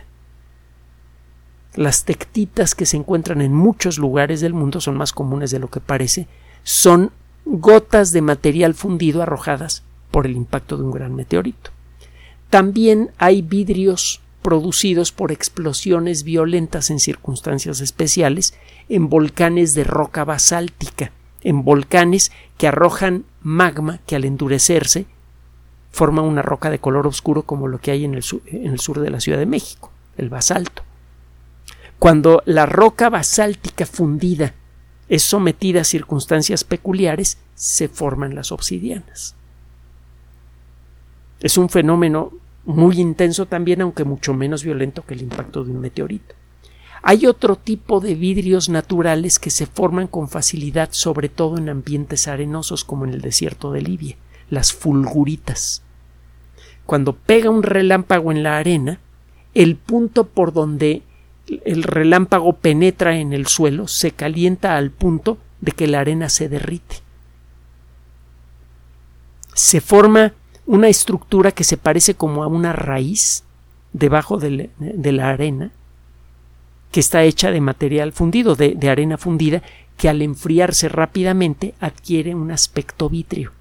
Las 1.76 2.04
tectitas 2.04 2.74
que 2.74 2.86
se 2.86 2.98
encuentran 2.98 3.42
en 3.42 3.54
muchos 3.54 3.98
lugares 3.98 4.42
del 4.42 4.54
mundo 4.54 4.82
son 4.82 4.98
más 4.98 5.14
comunes 5.14 5.52
de 5.52 5.60
lo 5.60 5.70
que 5.70 5.80
parece, 5.80 6.28
son 6.64 7.12
gotas 7.46 8.12
de 8.12 8.22
material 8.22 8.74
fundido 8.74 9.22
arrojadas 9.22 9.84
por 10.12 10.26
el 10.26 10.36
impacto 10.36 10.78
de 10.78 10.84
un 10.84 10.92
gran 10.92 11.16
meteorito. 11.16 11.72
También 12.50 13.12
hay 13.18 13.42
vidrios 13.42 14.22
producidos 14.42 15.12
por 15.12 15.32
explosiones 15.32 16.24
violentas 16.24 16.90
en 16.90 17.00
circunstancias 17.00 17.82
especiales 17.82 18.54
en 18.88 19.10
volcanes 19.10 19.74
de 19.74 19.84
roca 19.84 20.24
basáltica, 20.24 21.12
en 21.42 21.64
volcanes 21.64 22.32
que 22.58 22.68
arrojan 22.68 23.26
magma 23.42 24.00
que 24.06 24.16
al 24.16 24.26
endurecerse 24.26 25.06
forma 25.92 26.22
una 26.22 26.42
roca 26.42 26.70
de 26.70 26.80
color 26.80 27.08
oscuro 27.08 27.44
como 27.44 27.68
lo 27.68 27.80
que 27.80 27.92
hay 27.92 28.06
en 28.06 28.14
el, 28.14 28.24
sur, 28.24 28.42
de 29.00 29.10
la 29.10 29.20
Ciudad 29.20 29.40
de 29.40 29.46
México, 29.46 29.92
el 30.18 30.30
basalto. 30.30 30.84
Cuando 31.98 32.42
la 32.46 32.66
roca 32.66 33.10
basáltica 33.10 33.86
fundida 33.86 34.54
es 35.10 35.24
sometida 35.24 35.82
a 35.82 35.86
circunstancias 35.86 36.64
peculiares, 36.64 37.40
se 37.56 37.88
forman 37.90 38.36
las 38.36 38.52
obsidianas. 38.52 39.36
Es 41.42 41.58
un 41.58 41.70
fenómeno 41.70 42.32
muy 42.70 43.00
intenso 43.00 43.48
también, 43.48 43.82
aunque 43.82 44.04
mucho 44.04 44.36
menos 44.36 44.64
violento 44.64 45.04
que 45.04 45.16
el 45.16 45.24
impacto 45.24 45.64
de 45.64 45.72
un 45.72 45.80
meteorito. 45.80 46.36
Hay 47.02 47.26
otro 47.26 47.56
tipo 47.56 48.00
de 48.00 48.14
vidrios 48.14 48.70
naturales 48.70 49.40
que 49.40 49.50
se 49.50 49.66
forman 49.66 50.06
con 50.06 50.30
facilidad, 50.30 50.90
sobre 50.92 51.30
todo 51.30 51.58
en 51.58 51.70
ambientes 51.70 52.28
arenosos 52.28 52.84
como 52.84 53.06
en 53.06 53.14
el 53.14 53.22
desierto 53.22 53.72
de 53.72 53.82
Libia, 53.82 54.18
las 54.52 54.72
fulguritas. 54.72 55.82
Cuando 56.86 57.16
pega 57.16 57.50
un 57.50 57.64
relámpago 57.64 58.32
en 58.32 58.44
la 58.44 58.60
arena, 58.60 59.00
el 59.56 59.76
punto 59.76 60.26
por 60.26 60.54
donde 60.54 61.02
el 61.66 61.82
relámpago 61.82 62.54
penetra 62.54 63.18
en 63.18 63.34
el 63.34 63.48
suelo 63.48 63.88
se 63.88 64.12
calienta 64.12 64.78
al 64.78 64.92
punto 64.92 65.40
de 65.60 65.72
que 65.72 65.88
la 65.88 66.02
arena 66.02 66.30
se 66.30 66.50
derrite. 66.50 66.98
Se 69.56 69.82
forma 69.82 70.34
una 70.70 70.88
estructura 70.88 71.52
que 71.52 71.64
se 71.64 71.78
parece 71.78 72.14
como 72.14 72.44
a 72.44 72.48
una 72.48 72.74
raíz 72.74 73.44
debajo 73.92 74.38
de, 74.38 74.70
la 74.78 75.30
arena, 75.30 75.72
que 76.92 77.00
está 77.00 77.24
hecha 77.24 77.50
de 77.50 77.60
material 77.60 78.14
fundido, 78.14 78.56
de, 78.56 78.78
arena 78.88 79.18
fundida, 79.18 79.64
que 79.98 80.10
al 80.10 80.22
enfriarse 80.22 80.88
rápidamente 80.88 81.74
adquiere 81.80 82.36
un 82.36 82.52
aspecto 82.52 83.10
vítreo. 83.10 83.52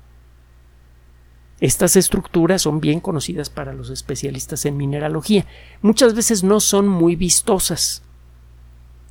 Estas 1.60 1.96
estructuras 1.96 2.60
son 2.60 2.78
bien 2.78 3.00
conocidas 3.00 3.48
para 3.48 3.72
los 3.72 3.88
especialistas 3.88 4.66
en 4.66 4.76
mineralogía. 4.76 5.46
Muchas 5.80 6.14
veces 6.14 6.44
no 6.44 6.60
son 6.60 6.88
muy 6.88 7.16
vistosas. 7.16 8.02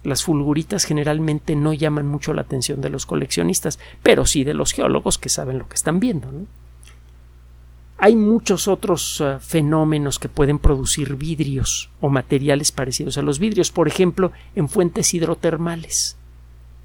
Las 0.04 0.22
fulguritas 0.22 0.86
generalmente 0.86 1.56
no 1.56 1.74
llaman 1.74 2.06
mucho 2.06 2.32
la 2.36 2.44
atención 2.44 2.80
de 2.80 2.92
los 2.92 3.08
coleccionistas, 3.08 3.80
pero 4.04 4.28
sí 4.28 4.44
de 4.44 4.54
los 4.54 4.72
geólogos 4.72 5.18
que 5.18 5.30
saben 5.30 5.58
lo 5.58 5.68
que 5.68 5.76
están 5.76 6.00
viendo. 6.00 6.30
Hay 8.00 8.16
muchos 8.16 8.68
otros 8.68 9.22
eh, 9.22 9.38
fenómenos 9.40 10.20
que 10.20 10.30
pueden 10.30 10.60
producir 10.60 11.16
vidrios 11.16 11.90
o 12.00 12.10
materiales 12.10 12.72
parecidos 12.72 13.18
a 13.18 13.24
los 13.24 13.40
vidrios, 13.40 13.72
por 13.72 13.88
ejemplo, 13.88 14.32
en 14.56 14.70
fuentes 14.70 15.16
hidrotermales, 15.16 16.16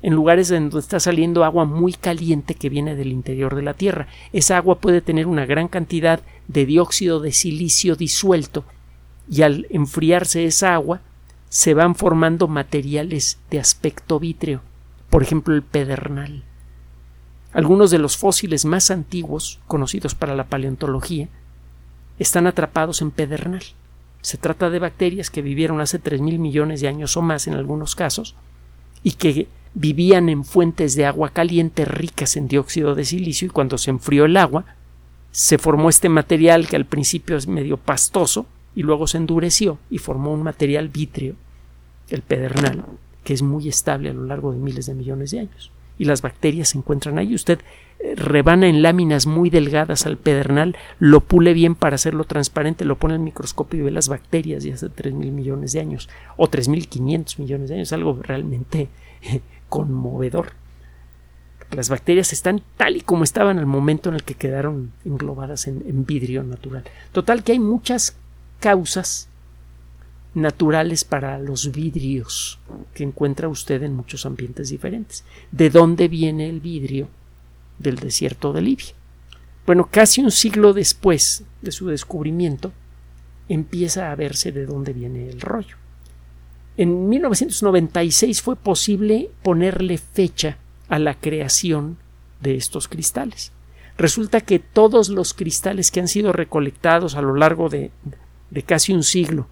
en 0.00 0.14
lugares 0.14 0.48
donde 0.48 0.78
está 0.78 1.00
saliendo 1.00 1.44
agua 1.44 1.66
muy 1.66 1.92
caliente 1.92 2.54
que 2.54 2.70
viene 2.70 2.94
del 2.96 3.12
interior 3.12 3.54
de 3.54 3.62
la 3.62 3.74
Tierra. 3.74 4.08
Esa 4.32 4.56
agua 4.56 4.78
puede 4.78 5.02
tener 5.02 5.26
una 5.26 5.44
gran 5.44 5.68
cantidad 5.68 6.20
de 6.48 6.64
dióxido 6.64 7.20
de 7.20 7.32
silicio 7.32 7.94
disuelto 7.94 8.64
y 9.30 9.42
al 9.42 9.66
enfriarse 9.68 10.46
esa 10.46 10.72
agua 10.72 11.02
se 11.50 11.74
van 11.74 11.94
formando 11.94 12.48
materiales 12.48 13.38
de 13.50 13.60
aspecto 13.60 14.18
vítreo, 14.18 14.62
por 15.10 15.22
ejemplo 15.22 15.54
el 15.54 15.62
pedernal. 15.62 16.42
Algunos 17.52 17.90
de 17.90 17.98
los 17.98 18.16
fósiles 18.16 18.64
más 18.64 18.90
antiguos, 18.90 19.60
conocidos 19.66 20.14
para 20.14 20.34
la 20.34 20.44
paleontología, 20.44 21.28
están 22.18 22.46
atrapados 22.46 23.02
en 23.02 23.10
pedernal. 23.10 23.62
Se 24.22 24.38
trata 24.38 24.70
de 24.70 24.78
bacterias 24.78 25.30
que 25.30 25.42
vivieron 25.42 25.80
hace 25.80 26.00
3.000 26.00 26.38
millones 26.38 26.80
de 26.80 26.88
años 26.88 27.16
o 27.16 27.22
más 27.22 27.46
en 27.46 27.54
algunos 27.54 27.94
casos 27.94 28.36
y 29.02 29.12
que 29.12 29.48
vivían 29.74 30.28
en 30.28 30.44
fuentes 30.44 30.94
de 30.94 31.06
agua 31.06 31.30
caliente 31.30 31.84
ricas 31.84 32.36
en 32.36 32.48
dióxido 32.48 32.94
de 32.94 33.04
silicio 33.04 33.46
y 33.46 33.50
cuando 33.50 33.78
se 33.78 33.90
enfrió 33.90 34.26
el 34.26 34.36
agua 34.36 34.64
se 35.30 35.58
formó 35.58 35.88
este 35.88 36.08
material 36.08 36.68
que 36.68 36.76
al 36.76 36.84
principio 36.84 37.36
es 37.36 37.46
medio 37.48 37.78
pastoso 37.78 38.46
y 38.74 38.82
luego 38.82 39.06
se 39.06 39.16
endureció 39.16 39.78
y 39.90 39.98
formó 39.98 40.32
un 40.32 40.42
material 40.42 40.88
vítreo, 40.88 41.34
el 42.08 42.22
pedernal, 42.22 42.84
que 43.24 43.32
es 43.32 43.42
muy 43.42 43.68
estable 43.68 44.10
a 44.10 44.14
lo 44.14 44.24
largo 44.24 44.52
de 44.52 44.58
miles 44.58 44.86
de 44.86 44.94
millones 44.94 45.30
de 45.30 45.40
años. 45.40 45.70
Y 46.02 46.04
las 46.04 46.20
bacterias 46.20 46.70
se 46.70 46.78
encuentran 46.78 47.16
ahí. 47.16 47.32
Usted 47.32 47.60
eh, 48.00 48.16
rebana 48.16 48.66
en 48.66 48.82
láminas 48.82 49.26
muy 49.26 49.50
delgadas 49.50 50.04
al 50.04 50.16
pedernal, 50.16 50.74
lo 50.98 51.20
pule 51.20 51.54
bien 51.54 51.76
para 51.76 51.94
hacerlo 51.94 52.24
transparente, 52.24 52.84
lo 52.84 52.98
pone 52.98 53.14
el 53.14 53.20
microscopio 53.20 53.78
y 53.78 53.82
ve 53.84 53.92
las 53.92 54.08
bacterias 54.08 54.64
de 54.64 54.72
hace 54.72 54.88
3.000 54.88 55.12
millones 55.30 55.70
de 55.70 55.78
años 55.78 56.08
o 56.36 56.50
3.500 56.50 57.38
millones 57.38 57.68
de 57.68 57.76
años, 57.76 57.92
algo 57.92 58.18
realmente 58.20 58.88
eh, 59.22 59.42
conmovedor. 59.68 60.54
Las 61.70 61.88
bacterias 61.88 62.32
están 62.32 62.62
tal 62.76 62.96
y 62.96 63.02
como 63.02 63.22
estaban 63.22 63.60
al 63.60 63.66
momento 63.66 64.08
en 64.08 64.16
el 64.16 64.24
que 64.24 64.34
quedaron 64.34 64.90
englobadas 65.04 65.68
en, 65.68 66.04
vidrio 66.04 66.42
natural. 66.42 66.82
Total 67.12 67.44
que 67.44 67.52
hay 67.52 67.60
muchas 67.60 68.16
causas 68.58 69.28
naturales 70.34 71.04
para 71.04 71.38
los 71.38 71.72
vidrios 71.72 72.58
que 72.94 73.04
encuentra 73.04 73.48
usted 73.48 73.82
en 73.82 73.94
muchos 73.94 74.24
ambientes 74.26 74.70
diferentes. 74.70 75.24
¿De 75.50 75.70
dónde 75.70 76.08
viene 76.08 76.48
el 76.48 76.60
vidrio? 76.60 77.08
Del 77.78 77.96
desierto 77.96 78.52
de 78.52 78.62
Libia. 78.62 78.94
Bueno, 79.66 79.88
casi 79.90 80.20
un 80.20 80.30
siglo 80.30 80.72
después 80.72 81.44
de 81.60 81.72
su 81.72 81.86
descubrimiento, 81.88 82.72
empieza 83.48 84.10
a 84.10 84.16
verse 84.16 84.52
de 84.52 84.66
dónde 84.66 84.92
viene 84.92 85.28
el 85.28 85.40
rollo. 85.40 85.76
En 86.76 87.08
1996 87.08 88.40
fue 88.40 88.56
posible 88.56 89.30
ponerle 89.42 89.98
fecha 89.98 90.56
a 90.88 90.98
la 90.98 91.14
creación 91.14 91.98
de 92.40 92.56
estos 92.56 92.88
cristales. 92.88 93.52
Resulta 93.98 94.40
que 94.40 94.58
todos 94.58 95.10
los 95.10 95.34
cristales 95.34 95.90
que 95.90 96.00
han 96.00 96.08
sido 96.08 96.32
recolectados 96.32 97.14
a 97.14 97.22
lo 97.22 97.34
largo 97.34 97.68
de, 97.68 97.90
casi 98.66 98.92
un 98.92 99.02
siglo 99.02 99.46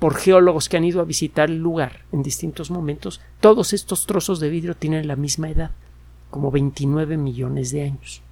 por 0.00 0.16
geólogos 0.16 0.68
que 0.68 0.78
han 0.78 0.84
ido 0.84 1.00
a 1.00 1.04
visitar 1.04 1.50
el 1.50 1.58
lugar 1.58 2.00
en 2.10 2.22
distintos 2.22 2.70
momentos, 2.70 3.20
todos 3.38 3.74
estos 3.74 4.06
trozos 4.06 4.40
de 4.40 4.48
vidrio 4.48 4.74
tienen 4.74 5.06
la 5.06 5.14
misma 5.14 5.50
edad, 5.50 5.70
como 6.30 6.50
29 6.50 7.18
millones 7.18 7.70
de 7.70 7.82
años. 7.82 8.22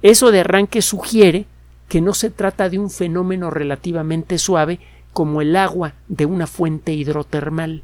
Eso 0.00 0.32
de 0.32 0.40
arranque 0.40 0.82
sugiere 0.82 1.44
que 1.88 2.00
no 2.00 2.14
se 2.14 2.30
trata 2.30 2.70
de 2.70 2.78
un 2.78 2.90
fenómeno 2.90 3.50
relativamente 3.50 4.38
suave 4.38 4.80
como 5.12 5.42
el 5.42 5.54
agua 5.56 5.92
de 6.08 6.24
una 6.24 6.46
fuente 6.46 6.94
hidrotermal, 6.94 7.82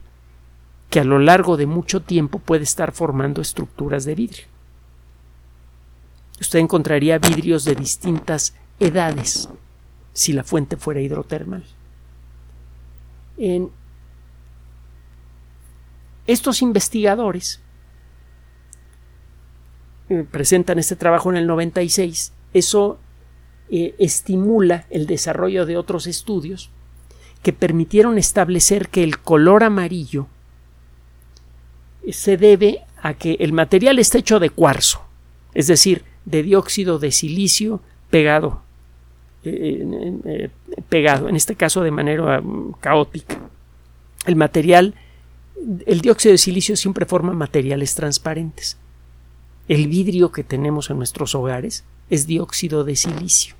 que 0.88 1.00
a 1.00 1.04
lo 1.04 1.18
largo 1.18 1.58
de 1.58 1.66
mucho 1.66 2.00
tiempo 2.00 2.38
puede 2.38 2.64
estar 2.64 2.92
formando 2.92 3.42
estructuras 3.42 4.06
de 4.06 4.14
vidrio. 4.14 4.46
Usted 6.40 6.58
encontraría 6.58 7.18
vidrios 7.18 7.64
de 7.64 7.74
distintas 7.74 8.54
edades 8.80 9.50
si 10.14 10.32
la 10.32 10.42
fuente 10.42 10.78
fuera 10.78 11.02
hidrotermal. 11.02 11.64
Estos 16.26 16.62
investigadores 16.62 17.60
presentan 20.30 20.78
este 20.78 20.96
trabajo 20.96 21.30
en 21.30 21.36
el 21.36 21.46
96. 21.46 22.32
Eso 22.54 22.98
eh, 23.70 23.94
estimula 23.98 24.86
el 24.90 25.06
desarrollo 25.06 25.66
de 25.66 25.76
otros 25.76 26.06
estudios 26.06 26.70
que 27.42 27.52
permitieron 27.52 28.18
establecer 28.18 28.88
que 28.88 29.04
el 29.04 29.18
color 29.18 29.62
amarillo 29.62 30.26
se 32.10 32.36
debe 32.36 32.80
a 33.02 33.14
que 33.14 33.36
el 33.40 33.52
material 33.52 33.98
está 33.98 34.18
hecho 34.18 34.40
de 34.40 34.50
cuarzo, 34.50 35.02
es 35.54 35.66
decir, 35.66 36.04
de 36.24 36.42
dióxido 36.42 36.98
de 36.98 37.12
silicio 37.12 37.80
pegado, 38.10 38.62
eh, 39.44 40.20
eh, 40.24 40.50
pegado, 40.88 41.28
en 41.28 41.36
este 41.36 41.54
caso 41.54 41.82
de 41.82 41.90
manera 41.90 42.40
mm, 42.40 42.72
caótica. 42.80 43.38
El 44.26 44.36
material, 44.36 44.94
el 45.86 46.00
dióxido 46.00 46.32
de 46.32 46.38
silicio 46.38 46.76
siempre 46.76 47.06
forma 47.06 47.32
materiales 47.32 47.94
transparentes. 47.94 48.76
El 49.68 49.88
vidrio 49.88 50.32
que 50.32 50.44
tenemos 50.44 50.90
en 50.90 50.98
nuestros 50.98 51.34
hogares 51.34 51.84
es 52.10 52.26
dióxido 52.26 52.84
de 52.84 52.96
silicio, 52.96 53.54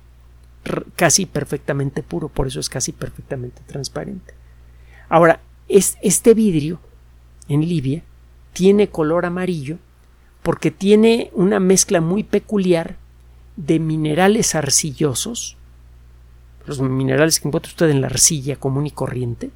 casi 0.95 1.25
perfectamente 1.25 2.01
puro, 2.01 2.29
por 2.29 2.47
eso 2.47 2.59
es 2.59 2.69
casi 2.69 2.91
perfectamente 2.91 3.61
transparente. 3.67 4.33
Ahora, 5.07 5.39
este 5.67 6.33
vidrio 6.33 6.79
en 7.47 7.61
Libia 7.61 8.03
tiene 8.53 8.89
color 8.89 9.25
amarillo 9.25 9.77
porque 10.41 10.71
tiene 10.71 11.29
una 11.33 11.59
mezcla 11.59 12.01
muy 12.01 12.23
peculiar 12.23 12.97
de 13.55 13.79
minerales 13.79 14.55
arcillosos, 14.55 15.57
los 16.69 16.79
minerales 16.79 17.39
que 17.39 17.47
encuentra 17.47 17.69
usted 17.69 17.89
en 17.89 18.01
la 18.01 18.07
arcilla 18.07 18.55
común 18.55 18.87
y 18.87 18.91
corriente, 18.91 19.51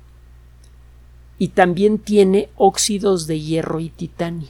y 1.38 1.50
también 1.50 2.00
tiene 2.00 2.50
óxidos 2.56 3.28
de 3.28 3.40
hierro 3.40 3.80
y 3.80 3.90
titanio. 3.90 4.50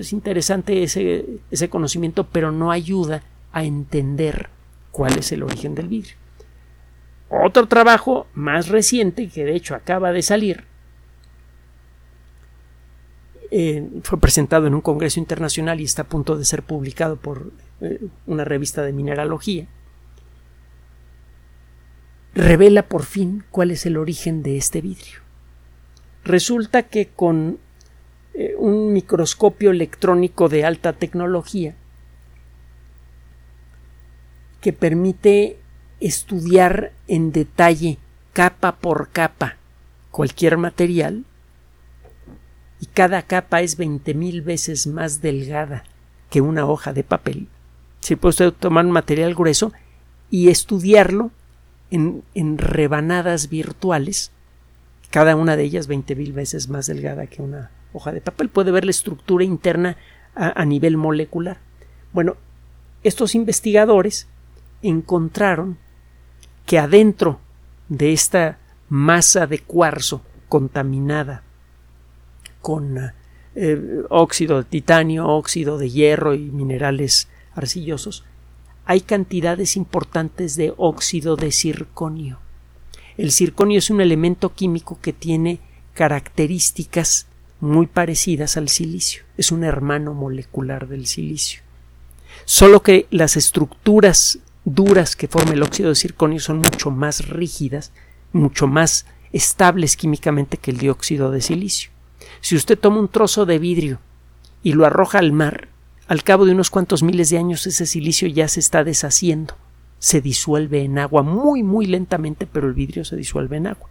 es 0.00 0.12
interesante 0.12 0.82
ese, 0.82 1.24
ese 1.52 1.68
conocimiento, 1.68 2.26
pero 2.26 2.50
no 2.50 2.72
ayuda 2.72 3.22
a 3.52 3.62
entender 3.62 4.48
cuál 4.90 5.16
es 5.18 5.30
el 5.32 5.44
origen 5.44 5.74
del 5.74 5.88
vidrio. 5.88 6.16
Otro 7.28 7.66
trabajo 7.66 8.26
más 8.34 8.68
reciente, 8.68 9.28
que 9.28 9.44
de 9.44 9.54
hecho 9.54 9.74
acaba 9.74 10.12
de 10.12 10.22
salir, 10.22 10.64
fue 14.02 14.18
presentado 14.18 14.66
en 14.66 14.74
un 14.74 14.80
congreso 14.80 15.20
internacional 15.20 15.80
y 15.80 15.84
está 15.84 16.02
a 16.02 16.08
punto 16.08 16.36
de 16.36 16.44
ser 16.44 16.64
publicado 16.64 17.16
por 17.16 17.52
eh, 17.80 18.00
una 18.26 18.44
revista 18.44 18.82
de 18.82 18.92
mineralogía, 18.92 19.66
revela 22.34 22.88
por 22.88 23.04
fin 23.04 23.44
cuál 23.50 23.70
es 23.70 23.86
el 23.86 23.96
origen 23.96 24.42
de 24.42 24.56
este 24.56 24.80
vidrio. 24.80 25.20
Resulta 26.24 26.84
que 26.84 27.08
con 27.08 27.58
eh, 28.32 28.54
un 28.58 28.92
microscopio 28.92 29.70
electrónico 29.70 30.48
de 30.48 30.64
alta 30.64 30.92
tecnología 30.94 31.76
que 34.60 34.72
permite 34.72 35.58
estudiar 36.00 36.92
en 37.06 37.30
detalle 37.30 37.98
capa 38.32 38.76
por 38.76 39.10
capa 39.10 39.58
cualquier 40.10 40.56
material, 40.56 41.24
y 42.84 42.86
cada 42.86 43.22
capa 43.22 43.62
es 43.62 43.78
veinte 43.78 44.12
mil 44.12 44.42
veces 44.42 44.86
más 44.86 45.22
delgada 45.22 45.84
que 46.28 46.42
una 46.42 46.66
hoja 46.66 46.92
de 46.92 47.02
papel. 47.02 47.48
Se 48.00 48.18
puede 48.18 48.52
tomar 48.52 48.84
un 48.84 48.90
material 48.90 49.34
grueso 49.34 49.72
y 50.30 50.50
estudiarlo 50.50 51.30
en, 51.90 52.22
en 52.34 52.58
rebanadas 52.58 53.48
virtuales, 53.48 54.32
cada 55.08 55.34
una 55.34 55.56
de 55.56 55.62
ellas 55.62 55.86
veinte 55.86 56.14
mil 56.14 56.34
veces 56.34 56.68
más 56.68 56.86
delgada 56.86 57.26
que 57.26 57.40
una 57.40 57.70
hoja 57.94 58.12
de 58.12 58.20
papel. 58.20 58.50
Puede 58.50 58.70
ver 58.70 58.84
la 58.84 58.90
estructura 58.90 59.44
interna 59.44 59.96
a 60.34 60.66
nivel 60.66 60.98
molecular. 60.98 61.56
Bueno, 62.12 62.36
estos 63.02 63.34
investigadores 63.34 64.28
encontraron 64.82 65.78
que 66.66 66.78
adentro 66.78 67.40
de 67.88 68.12
esta 68.12 68.58
masa 68.90 69.46
de 69.46 69.60
cuarzo 69.60 70.20
contaminada 70.50 71.44
con 72.64 73.12
eh, 73.54 74.02
óxido 74.08 74.56
de 74.56 74.64
titanio, 74.64 75.28
óxido 75.28 75.76
de 75.76 75.90
hierro 75.90 76.32
y 76.32 76.38
minerales 76.38 77.28
arcillosos, 77.54 78.24
hay 78.86 79.02
cantidades 79.02 79.76
importantes 79.76 80.56
de 80.56 80.72
óxido 80.78 81.36
de 81.36 81.52
circonio. 81.52 82.38
El 83.18 83.32
circonio 83.32 83.78
es 83.78 83.90
un 83.90 84.00
elemento 84.00 84.54
químico 84.54 84.98
que 85.02 85.12
tiene 85.12 85.60
características 85.92 87.26
muy 87.60 87.86
parecidas 87.86 88.56
al 88.56 88.70
silicio. 88.70 89.24
Es 89.36 89.52
un 89.52 89.62
hermano 89.62 90.14
molecular 90.14 90.88
del 90.88 91.06
silicio. 91.06 91.60
Solo 92.46 92.82
que 92.82 93.06
las 93.10 93.36
estructuras 93.36 94.38
duras 94.64 95.16
que 95.16 95.28
forma 95.28 95.52
el 95.52 95.62
óxido 95.62 95.90
de 95.90 95.96
circonio 95.96 96.40
son 96.40 96.58
mucho 96.60 96.90
más 96.90 97.28
rígidas, 97.28 97.92
mucho 98.32 98.66
más 98.66 99.04
estables 99.34 99.98
químicamente 99.98 100.56
que 100.56 100.70
el 100.70 100.78
dióxido 100.78 101.30
de 101.30 101.42
silicio. 101.42 101.93
Si 102.40 102.56
usted 102.56 102.78
toma 102.78 102.98
un 102.98 103.08
trozo 103.08 103.46
de 103.46 103.58
vidrio 103.58 104.00
y 104.62 104.72
lo 104.72 104.86
arroja 104.86 105.18
al 105.18 105.32
mar, 105.32 105.68
al 106.06 106.22
cabo 106.22 106.44
de 106.44 106.52
unos 106.52 106.70
cuantos 106.70 107.02
miles 107.02 107.30
de 107.30 107.38
años 107.38 107.66
ese 107.66 107.86
silicio 107.86 108.28
ya 108.28 108.48
se 108.48 108.60
está 108.60 108.84
deshaciendo, 108.84 109.54
se 109.98 110.20
disuelve 110.20 110.82
en 110.82 110.98
agua 110.98 111.22
muy 111.22 111.62
muy 111.62 111.86
lentamente, 111.86 112.46
pero 112.46 112.68
el 112.68 112.74
vidrio 112.74 113.04
se 113.04 113.16
disuelve 113.16 113.56
en 113.56 113.68
agua. 113.68 113.88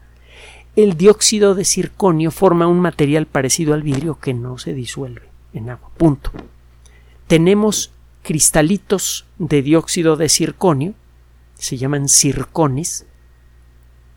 El 0.75 0.97
dióxido 0.97 1.55
de 1.55 1.65
circonio 1.65 2.31
forma 2.31 2.67
un 2.67 2.79
material 2.79 3.25
parecido 3.25 3.73
al 3.73 3.83
vidrio 3.83 4.19
que 4.19 4.33
no 4.33 4.57
se 4.57 4.73
disuelve 4.73 5.23
en 5.53 5.69
agua. 5.69 5.89
Punto. 5.97 6.31
Tenemos 7.27 7.91
cristalitos 8.23 9.25
de 9.37 9.61
dióxido 9.61 10.15
de 10.15 10.29
circonio 10.29 10.95
se 11.63 11.77
llaman 11.77 12.09
circones, 12.09 13.05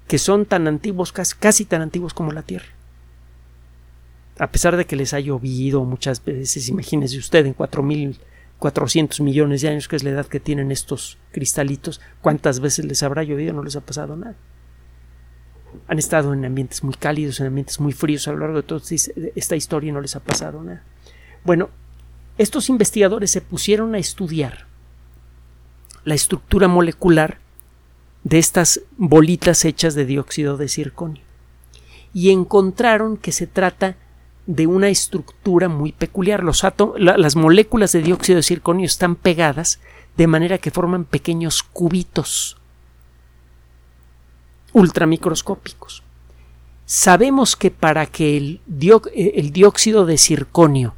que 0.08 0.18
son 0.18 0.46
tan 0.46 0.66
antiguos, 0.66 1.12
casi, 1.12 1.64
tan 1.64 1.82
antiguos 1.82 2.12
como 2.12 2.32
la 2.32 2.42
Tierra. 2.42 2.66
A 4.38 4.50
pesar 4.50 4.76
de 4.76 4.84
que 4.84 4.96
les 4.96 5.14
ha 5.14 5.20
llovido 5.20 5.84
muchas 5.84 6.22
veces, 6.24 6.68
imagínese 6.68 7.18
usted, 7.18 7.46
en 7.46 7.56
4.400 7.56 9.22
millones 9.22 9.62
de 9.62 9.68
años, 9.68 9.88
que 9.88 9.96
es 9.96 10.04
la 10.04 10.10
edad 10.10 10.26
que 10.26 10.40
tienen 10.40 10.70
estos 10.70 11.18
cristalitos, 11.32 12.00
¿cuántas 12.20 12.60
veces 12.60 12.84
les 12.84 13.02
habrá 13.02 13.22
llovido? 13.22 13.54
No 13.54 13.62
les 13.62 13.76
ha 13.76 13.80
pasado 13.80 14.14
nada. 14.16 14.36
Han 15.88 15.98
estado 15.98 16.34
en 16.34 16.44
ambientes 16.44 16.84
muy 16.84 16.94
cálidos, 16.94 17.40
en 17.40 17.46
ambientes 17.46 17.80
muy 17.80 17.92
fríos 17.92 18.28
a 18.28 18.32
lo 18.32 18.38
largo 18.38 18.56
de 18.58 18.62
toda 18.62 18.82
esta 19.34 19.56
historia 19.56 19.88
y 19.88 19.92
no 19.92 20.00
les 20.00 20.16
ha 20.16 20.20
pasado 20.20 20.62
nada. 20.62 20.82
Bueno, 21.44 21.70
estos 22.38 22.68
investigadores 22.68 23.30
se 23.30 23.40
pusieron 23.40 23.94
a 23.94 23.98
estudiar 23.98 24.66
la 26.04 26.14
estructura 26.14 26.68
molecular 26.68 27.38
de 28.24 28.38
estas 28.38 28.82
bolitas 28.96 29.64
hechas 29.64 29.94
de 29.94 30.04
dióxido 30.04 30.56
de 30.56 30.68
circonio 30.68 31.22
y 32.12 32.30
encontraron 32.30 33.16
que 33.16 33.32
se 33.32 33.46
trata 33.46 33.96
de 34.46 34.66
una 34.66 34.88
estructura 34.88 35.68
muy 35.68 35.92
peculiar. 35.92 36.42
Los 36.42 36.64
las 36.98 37.36
moléculas 37.36 37.92
de 37.92 38.02
dióxido 38.02 38.36
de 38.36 38.42
circonio 38.42 38.86
están 38.86 39.16
pegadas 39.16 39.80
de 40.16 40.26
manera 40.26 40.58
que 40.58 40.70
forman 40.70 41.04
pequeños 41.04 41.62
cubitos 41.62 42.56
ultramicroscópicos. 44.72 46.02
Sabemos 46.84 47.56
que 47.56 47.70
para 47.70 48.06
que 48.06 48.36
el, 48.36 48.60
el 49.14 49.52
dióxido 49.52 50.06
de 50.06 50.18
circonio 50.18 50.94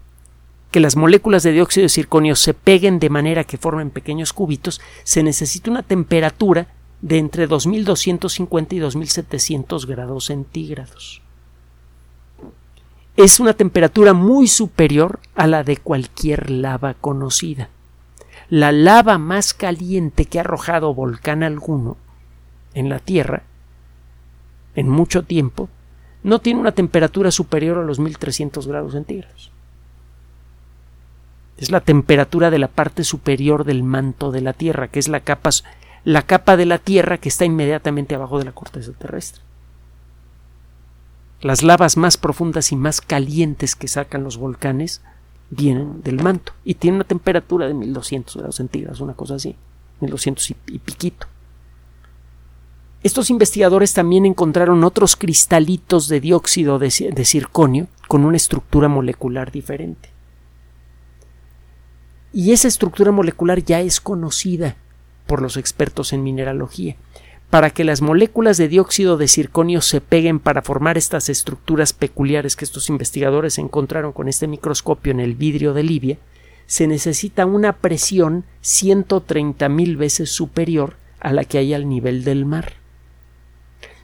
que 0.70 0.80
las 0.80 0.96
moléculas 0.96 1.42
de 1.42 1.52
dióxido 1.52 1.84
de 1.84 1.88
circonio 1.88 2.36
se 2.36 2.54
peguen 2.54 2.98
de 2.98 3.08
manera 3.08 3.44
que 3.44 3.56
formen 3.56 3.90
pequeños 3.90 4.32
cubitos, 4.32 4.80
se 5.02 5.22
necesita 5.22 5.70
una 5.70 5.82
temperatura 5.82 6.68
de 7.00 7.18
entre 7.18 7.46
2250 7.46 8.74
y 8.74 8.78
2700 8.78 9.86
grados 9.86 10.26
centígrados. 10.26 11.22
Es 13.18 13.40
una 13.40 13.52
temperatura 13.52 14.14
muy 14.14 14.46
superior 14.46 15.20
a 15.34 15.46
la 15.46 15.64
de 15.64 15.76
cualquier 15.76 16.50
lava 16.50 16.94
conocida. 16.94 17.68
La 18.48 18.72
lava 18.72 19.18
más 19.18 19.52
caliente 19.52 20.24
que 20.24 20.38
ha 20.38 20.42
arrojado 20.42 20.94
volcán 20.94 21.42
alguno 21.42 21.96
en 22.74 22.88
la 22.88 22.98
Tierra 22.98 23.42
en 24.74 24.88
mucho 24.88 25.24
tiempo 25.24 25.68
no 26.22 26.38
tiene 26.38 26.60
una 26.60 26.72
temperatura 26.72 27.30
superior 27.30 27.78
a 27.78 27.82
los 27.82 27.98
1300 27.98 28.66
grados 28.66 28.92
centígrados 28.92 29.50
es 31.58 31.72
la 31.72 31.80
temperatura 31.80 32.50
de 32.50 32.58
la 32.58 32.68
parte 32.68 33.04
superior 33.04 33.64
del 33.64 33.82
manto 33.82 34.30
de 34.30 34.40
la 34.40 34.52
Tierra, 34.52 34.88
que 34.88 35.00
es 35.00 35.08
la 35.08 35.20
capa, 35.20 35.50
la 36.04 36.22
capa 36.22 36.56
de 36.56 36.66
la 36.66 36.78
Tierra 36.78 37.18
que 37.18 37.28
está 37.28 37.44
inmediatamente 37.44 38.14
abajo 38.14 38.38
de 38.38 38.44
la 38.44 38.52
corteza 38.52 38.92
terrestre. 38.92 39.42
Las 41.40 41.62
lavas 41.62 41.96
más 41.96 42.16
profundas 42.16 42.72
y 42.72 42.76
más 42.76 43.00
calientes 43.00 43.76
que 43.76 43.88
sacan 43.88 44.24
los 44.24 44.36
volcanes 44.38 45.02
vienen 45.50 46.02
del 46.02 46.22
manto 46.22 46.52
y 46.64 46.74
tienen 46.74 46.96
una 46.96 47.08
temperatura 47.08 47.66
de 47.66 47.74
1200 47.74 48.36
grados 48.36 48.56
centígrados, 48.56 49.00
una 49.00 49.14
cosa 49.14 49.36
así, 49.36 49.56
1200 50.00 50.50
y, 50.50 50.56
y 50.66 50.78
piquito. 50.78 51.26
Estos 53.04 53.30
investigadores 53.30 53.94
también 53.94 54.26
encontraron 54.26 54.82
otros 54.82 55.14
cristalitos 55.14 56.08
de 56.08 56.20
dióxido 56.20 56.80
de, 56.80 57.12
de 57.14 57.24
circonio 57.24 57.86
con 58.08 58.24
una 58.24 58.36
estructura 58.36 58.88
molecular 58.88 59.52
diferente. 59.52 60.10
Y 62.32 62.52
esa 62.52 62.66
estructura 62.66 63.12
molecular 63.12 63.62
ya 63.64 63.80
es 63.80 64.00
conocida 64.00 64.76
por 65.26 65.40
los 65.40 65.56
expertos 65.56 66.12
en 66.12 66.24
mineralogía. 66.24 66.96
Para 67.50 67.70
que 67.70 67.84
las 67.84 68.02
moléculas 68.02 68.58
de 68.58 68.68
dióxido 68.68 69.16
de 69.16 69.26
circonio 69.26 69.80
se 69.80 70.02
peguen 70.02 70.38
para 70.38 70.60
formar 70.60 70.98
estas 70.98 71.30
estructuras 71.30 71.94
peculiares 71.94 72.56
que 72.56 72.66
estos 72.66 72.90
investigadores 72.90 73.58
encontraron 73.58 74.12
con 74.12 74.28
este 74.28 74.46
microscopio 74.46 75.12
en 75.12 75.20
el 75.20 75.34
vidrio 75.34 75.72
de 75.72 75.82
Libia, 75.82 76.18
se 76.66 76.86
necesita 76.86 77.46
una 77.46 77.72
presión 77.72 78.44
130 78.60 79.66
mil 79.70 79.96
veces 79.96 80.30
superior 80.30 80.96
a 81.20 81.32
la 81.32 81.44
que 81.44 81.56
hay 81.56 81.72
al 81.72 81.88
nivel 81.88 82.22
del 82.22 82.44
mar. 82.44 82.74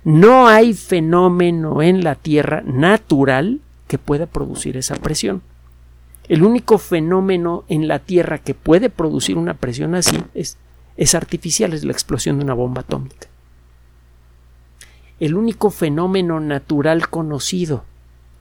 No 0.04 0.48
hay 0.48 0.72
fenómeno 0.72 1.82
en 1.82 2.02
la 2.02 2.14
Tierra 2.14 2.62
natural 2.64 3.60
que 3.88 3.98
pueda 3.98 4.24
producir 4.24 4.78
esa 4.78 4.96
presión. 4.96 5.42
El 6.28 6.42
único 6.42 6.78
fenómeno 6.78 7.64
en 7.68 7.88
la 7.88 7.98
Tierra 7.98 8.38
que 8.38 8.54
puede 8.54 8.88
producir 8.88 9.36
una 9.36 9.52
presión 9.52 9.94
así 9.94 10.16
es, 10.32 10.56
es 10.96 11.14
artificial, 11.14 11.74
es 11.74 11.84
la 11.84 11.92
explosión 11.92 12.38
de 12.38 12.44
una 12.44 12.54
bomba 12.54 12.80
atómica. 12.80 13.28
El 15.20 15.36
único 15.36 15.70
fenómeno 15.70 16.40
natural 16.40 17.08
conocido 17.08 17.84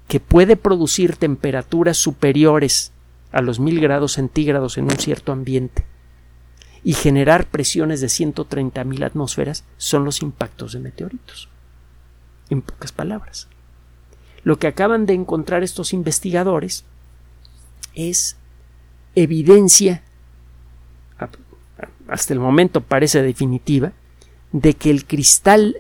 que 0.08 0.20
puede 0.20 0.56
producir 0.56 1.16
temperaturas 1.16 1.98
superiores 1.98 2.92
a 3.32 3.42
los 3.42 3.60
mil 3.60 3.80
grados 3.80 4.14
centígrados 4.14 4.78
en 4.78 4.86
un 4.86 4.98
cierto 4.98 5.32
ambiente 5.32 5.86
y 6.84 6.94
generar 6.94 7.46
presiones 7.46 8.02
de 8.02 8.10
130 8.10 8.84
mil 8.84 9.04
atmósferas 9.04 9.64
son 9.78 10.04
los 10.04 10.22
impactos 10.22 10.74
de 10.74 10.80
meteoritos. 10.80 11.48
En 12.50 12.62
pocas 12.62 12.92
palabras. 12.92 13.48
Lo 14.44 14.60
que 14.60 14.68
acaban 14.68 15.06
de 15.06 15.14
encontrar 15.14 15.64
estos 15.64 15.94
investigadores 15.94 16.84
es 17.96 18.36
evidencia, 19.16 20.04
hasta 22.08 22.34
el 22.34 22.40
momento 22.40 22.82
parece 22.82 23.22
definitiva, 23.22 23.94
de 24.52 24.74
que 24.74 24.92
el 24.92 25.06
cristal 25.06 25.78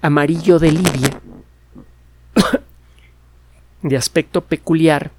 amarillo 0.00 0.58
de 0.58 0.72
Libia, 0.72 1.20
de 3.82 3.96
aspecto 3.96 4.42
peculiar, 4.42 5.12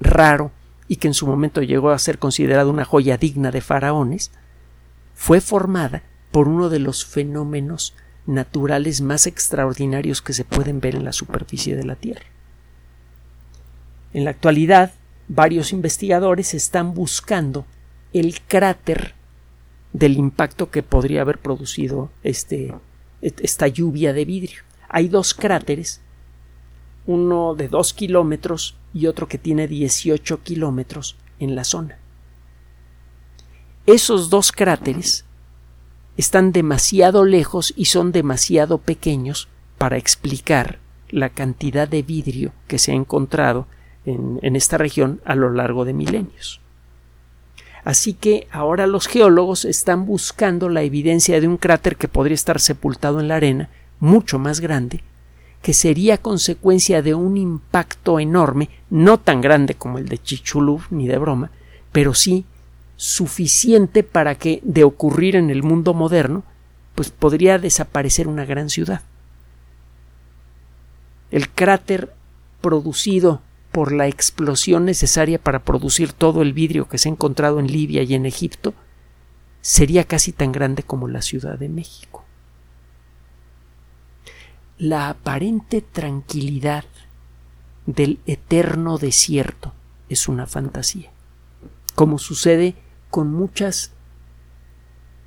raro, 0.00 0.50
y 0.88 0.96
que 0.96 1.08
en 1.08 1.14
su 1.14 1.26
momento 1.26 1.62
llegó 1.62 1.90
a 1.90 1.98
ser 1.98 2.18
considerado 2.18 2.70
una 2.70 2.84
joya 2.84 3.18
digna 3.18 3.50
de 3.50 3.60
faraones, 3.60 4.30
fue 5.14 5.40
formada 5.40 6.02
por 6.30 6.48
uno 6.48 6.68
de 6.70 6.78
los 6.78 7.04
fenómenos 7.04 7.94
naturales 8.26 9.00
más 9.00 9.26
extraordinarios 9.26 10.22
que 10.22 10.32
se 10.32 10.44
pueden 10.44 10.80
ver 10.80 10.94
en 10.94 11.04
la 11.04 11.12
superficie 11.12 11.76
de 11.76 11.84
la 11.84 11.96
Tierra. 11.96 12.26
En 14.12 14.24
la 14.24 14.30
actualidad, 14.30 14.92
varios 15.28 15.72
investigadores 15.72 16.54
están 16.54 16.94
buscando 16.94 17.66
el 18.12 18.40
cráter 18.40 19.14
del 19.92 20.16
impacto 20.16 20.70
que 20.70 20.82
podría 20.82 21.22
haber 21.22 21.38
producido 21.38 22.10
este, 22.22 22.74
esta 23.22 23.68
lluvia 23.68 24.12
de 24.12 24.24
vidrio. 24.24 24.62
Hay 24.88 25.08
dos 25.08 25.34
cráteres, 25.34 26.00
uno 27.06 27.54
de 27.54 27.68
dos 27.68 27.92
kilómetros 27.92 28.76
y 28.94 29.06
otro 29.06 29.28
que 29.28 29.38
tiene 29.38 29.68
18 29.68 30.42
kilómetros 30.42 31.16
en 31.38 31.54
la 31.54 31.64
zona. 31.64 31.98
Esos 33.86 34.28
dos 34.28 34.52
cráteres 34.52 35.24
están 36.16 36.52
demasiado 36.52 37.24
lejos 37.24 37.72
y 37.76 37.86
son 37.86 38.12
demasiado 38.12 38.78
pequeños 38.78 39.48
para 39.78 39.96
explicar 39.96 40.78
la 41.10 41.30
cantidad 41.30 41.88
de 41.88 42.02
vidrio 42.02 42.52
que 42.66 42.78
se 42.78 42.92
ha 42.92 42.94
encontrado 42.94 43.66
en, 44.04 44.56
esta 44.56 44.78
región 44.78 45.20
a 45.24 45.34
lo 45.34 45.50
largo 45.50 45.84
de 45.84 45.94
milenios. 45.94 46.60
Así 47.88 48.12
que 48.12 48.46
ahora 48.50 48.86
los 48.86 49.06
geólogos 49.06 49.64
están 49.64 50.04
buscando 50.04 50.68
la 50.68 50.82
evidencia 50.82 51.40
de 51.40 51.48
un 51.48 51.56
cráter 51.56 51.96
que 51.96 52.06
podría 52.06 52.34
estar 52.34 52.60
sepultado 52.60 53.18
en 53.18 53.28
la 53.28 53.36
arena, 53.36 53.70
mucho 53.98 54.38
más 54.38 54.60
grande, 54.60 55.02
que 55.62 55.72
sería 55.72 56.18
consecuencia 56.18 57.00
de 57.00 57.14
un 57.14 57.38
impacto 57.38 58.20
enorme, 58.20 58.68
no 58.90 59.16
tan 59.16 59.40
grande 59.40 59.72
como 59.72 59.96
el 59.96 60.06
de 60.06 60.18
Chichulub 60.18 60.82
ni 60.90 61.08
de 61.08 61.16
broma, 61.16 61.50
pero 61.90 62.12
sí 62.12 62.44
suficiente 62.96 64.02
para 64.02 64.34
que, 64.34 64.60
de 64.64 64.84
ocurrir 64.84 65.34
en 65.34 65.48
el 65.48 65.62
mundo 65.62 65.94
moderno, 65.94 66.42
pues 66.94 67.08
podría 67.08 67.58
desaparecer 67.58 68.28
una 68.28 68.44
gran 68.44 68.68
ciudad. 68.68 69.00
El 71.30 71.48
cráter 71.48 72.12
producido 72.60 73.40
por 73.78 73.92
la 73.92 74.08
explosión 74.08 74.86
necesaria 74.86 75.38
para 75.38 75.62
producir 75.62 76.12
todo 76.12 76.42
el 76.42 76.52
vidrio 76.52 76.88
que 76.88 76.98
se 76.98 77.08
ha 77.08 77.12
encontrado 77.12 77.60
en 77.60 77.68
Libia 77.68 78.02
y 78.02 78.14
en 78.14 78.26
Egipto, 78.26 78.74
sería 79.60 80.02
casi 80.02 80.32
tan 80.32 80.50
grande 80.50 80.82
como 80.82 81.06
la 81.06 81.22
Ciudad 81.22 81.56
de 81.60 81.68
México. 81.68 82.24
La 84.78 85.08
aparente 85.08 85.80
tranquilidad 85.80 86.86
del 87.86 88.18
eterno 88.26 88.98
desierto 88.98 89.72
es 90.08 90.26
una 90.26 90.48
fantasía, 90.48 91.12
como 91.94 92.18
sucede 92.18 92.74
con 93.10 93.32
muchas 93.32 93.92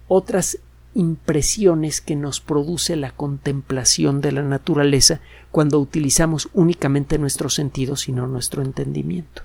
otras 0.09 0.57
impresiones 0.93 2.01
que 2.01 2.15
nos 2.15 2.41
produce 2.41 2.95
la 2.95 3.11
contemplación 3.11 4.21
de 4.21 4.31
la 4.31 4.41
naturaleza 4.41 5.21
cuando 5.51 5.79
utilizamos 5.79 6.49
únicamente 6.53 7.17
nuestros 7.17 7.53
sentidos 7.53 8.09
y 8.09 8.11
no 8.11 8.27
nuestro 8.27 8.61
entendimiento. 8.61 9.43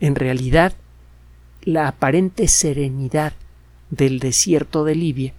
En 0.00 0.14
realidad, 0.14 0.74
la 1.62 1.88
aparente 1.88 2.48
serenidad 2.48 3.32
del 3.90 4.18
desierto 4.18 4.84
de 4.84 4.94
Libia 4.94 5.34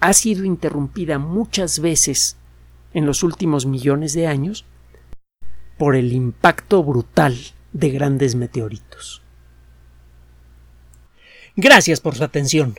ha 0.00 0.12
sido 0.12 0.44
interrumpida 0.44 1.18
muchas 1.18 1.80
veces 1.80 2.36
en 2.94 3.06
los 3.06 3.22
últimos 3.22 3.66
millones 3.66 4.12
de 4.12 4.26
años 4.26 4.64
por 5.76 5.94
el 5.94 6.12
impacto 6.12 6.82
brutal 6.82 7.36
de 7.72 7.90
grandes 7.90 8.34
meteoritos. 8.34 9.22
Gracias 11.56 12.00
por 12.00 12.14
su 12.14 12.24
atención. 12.24 12.78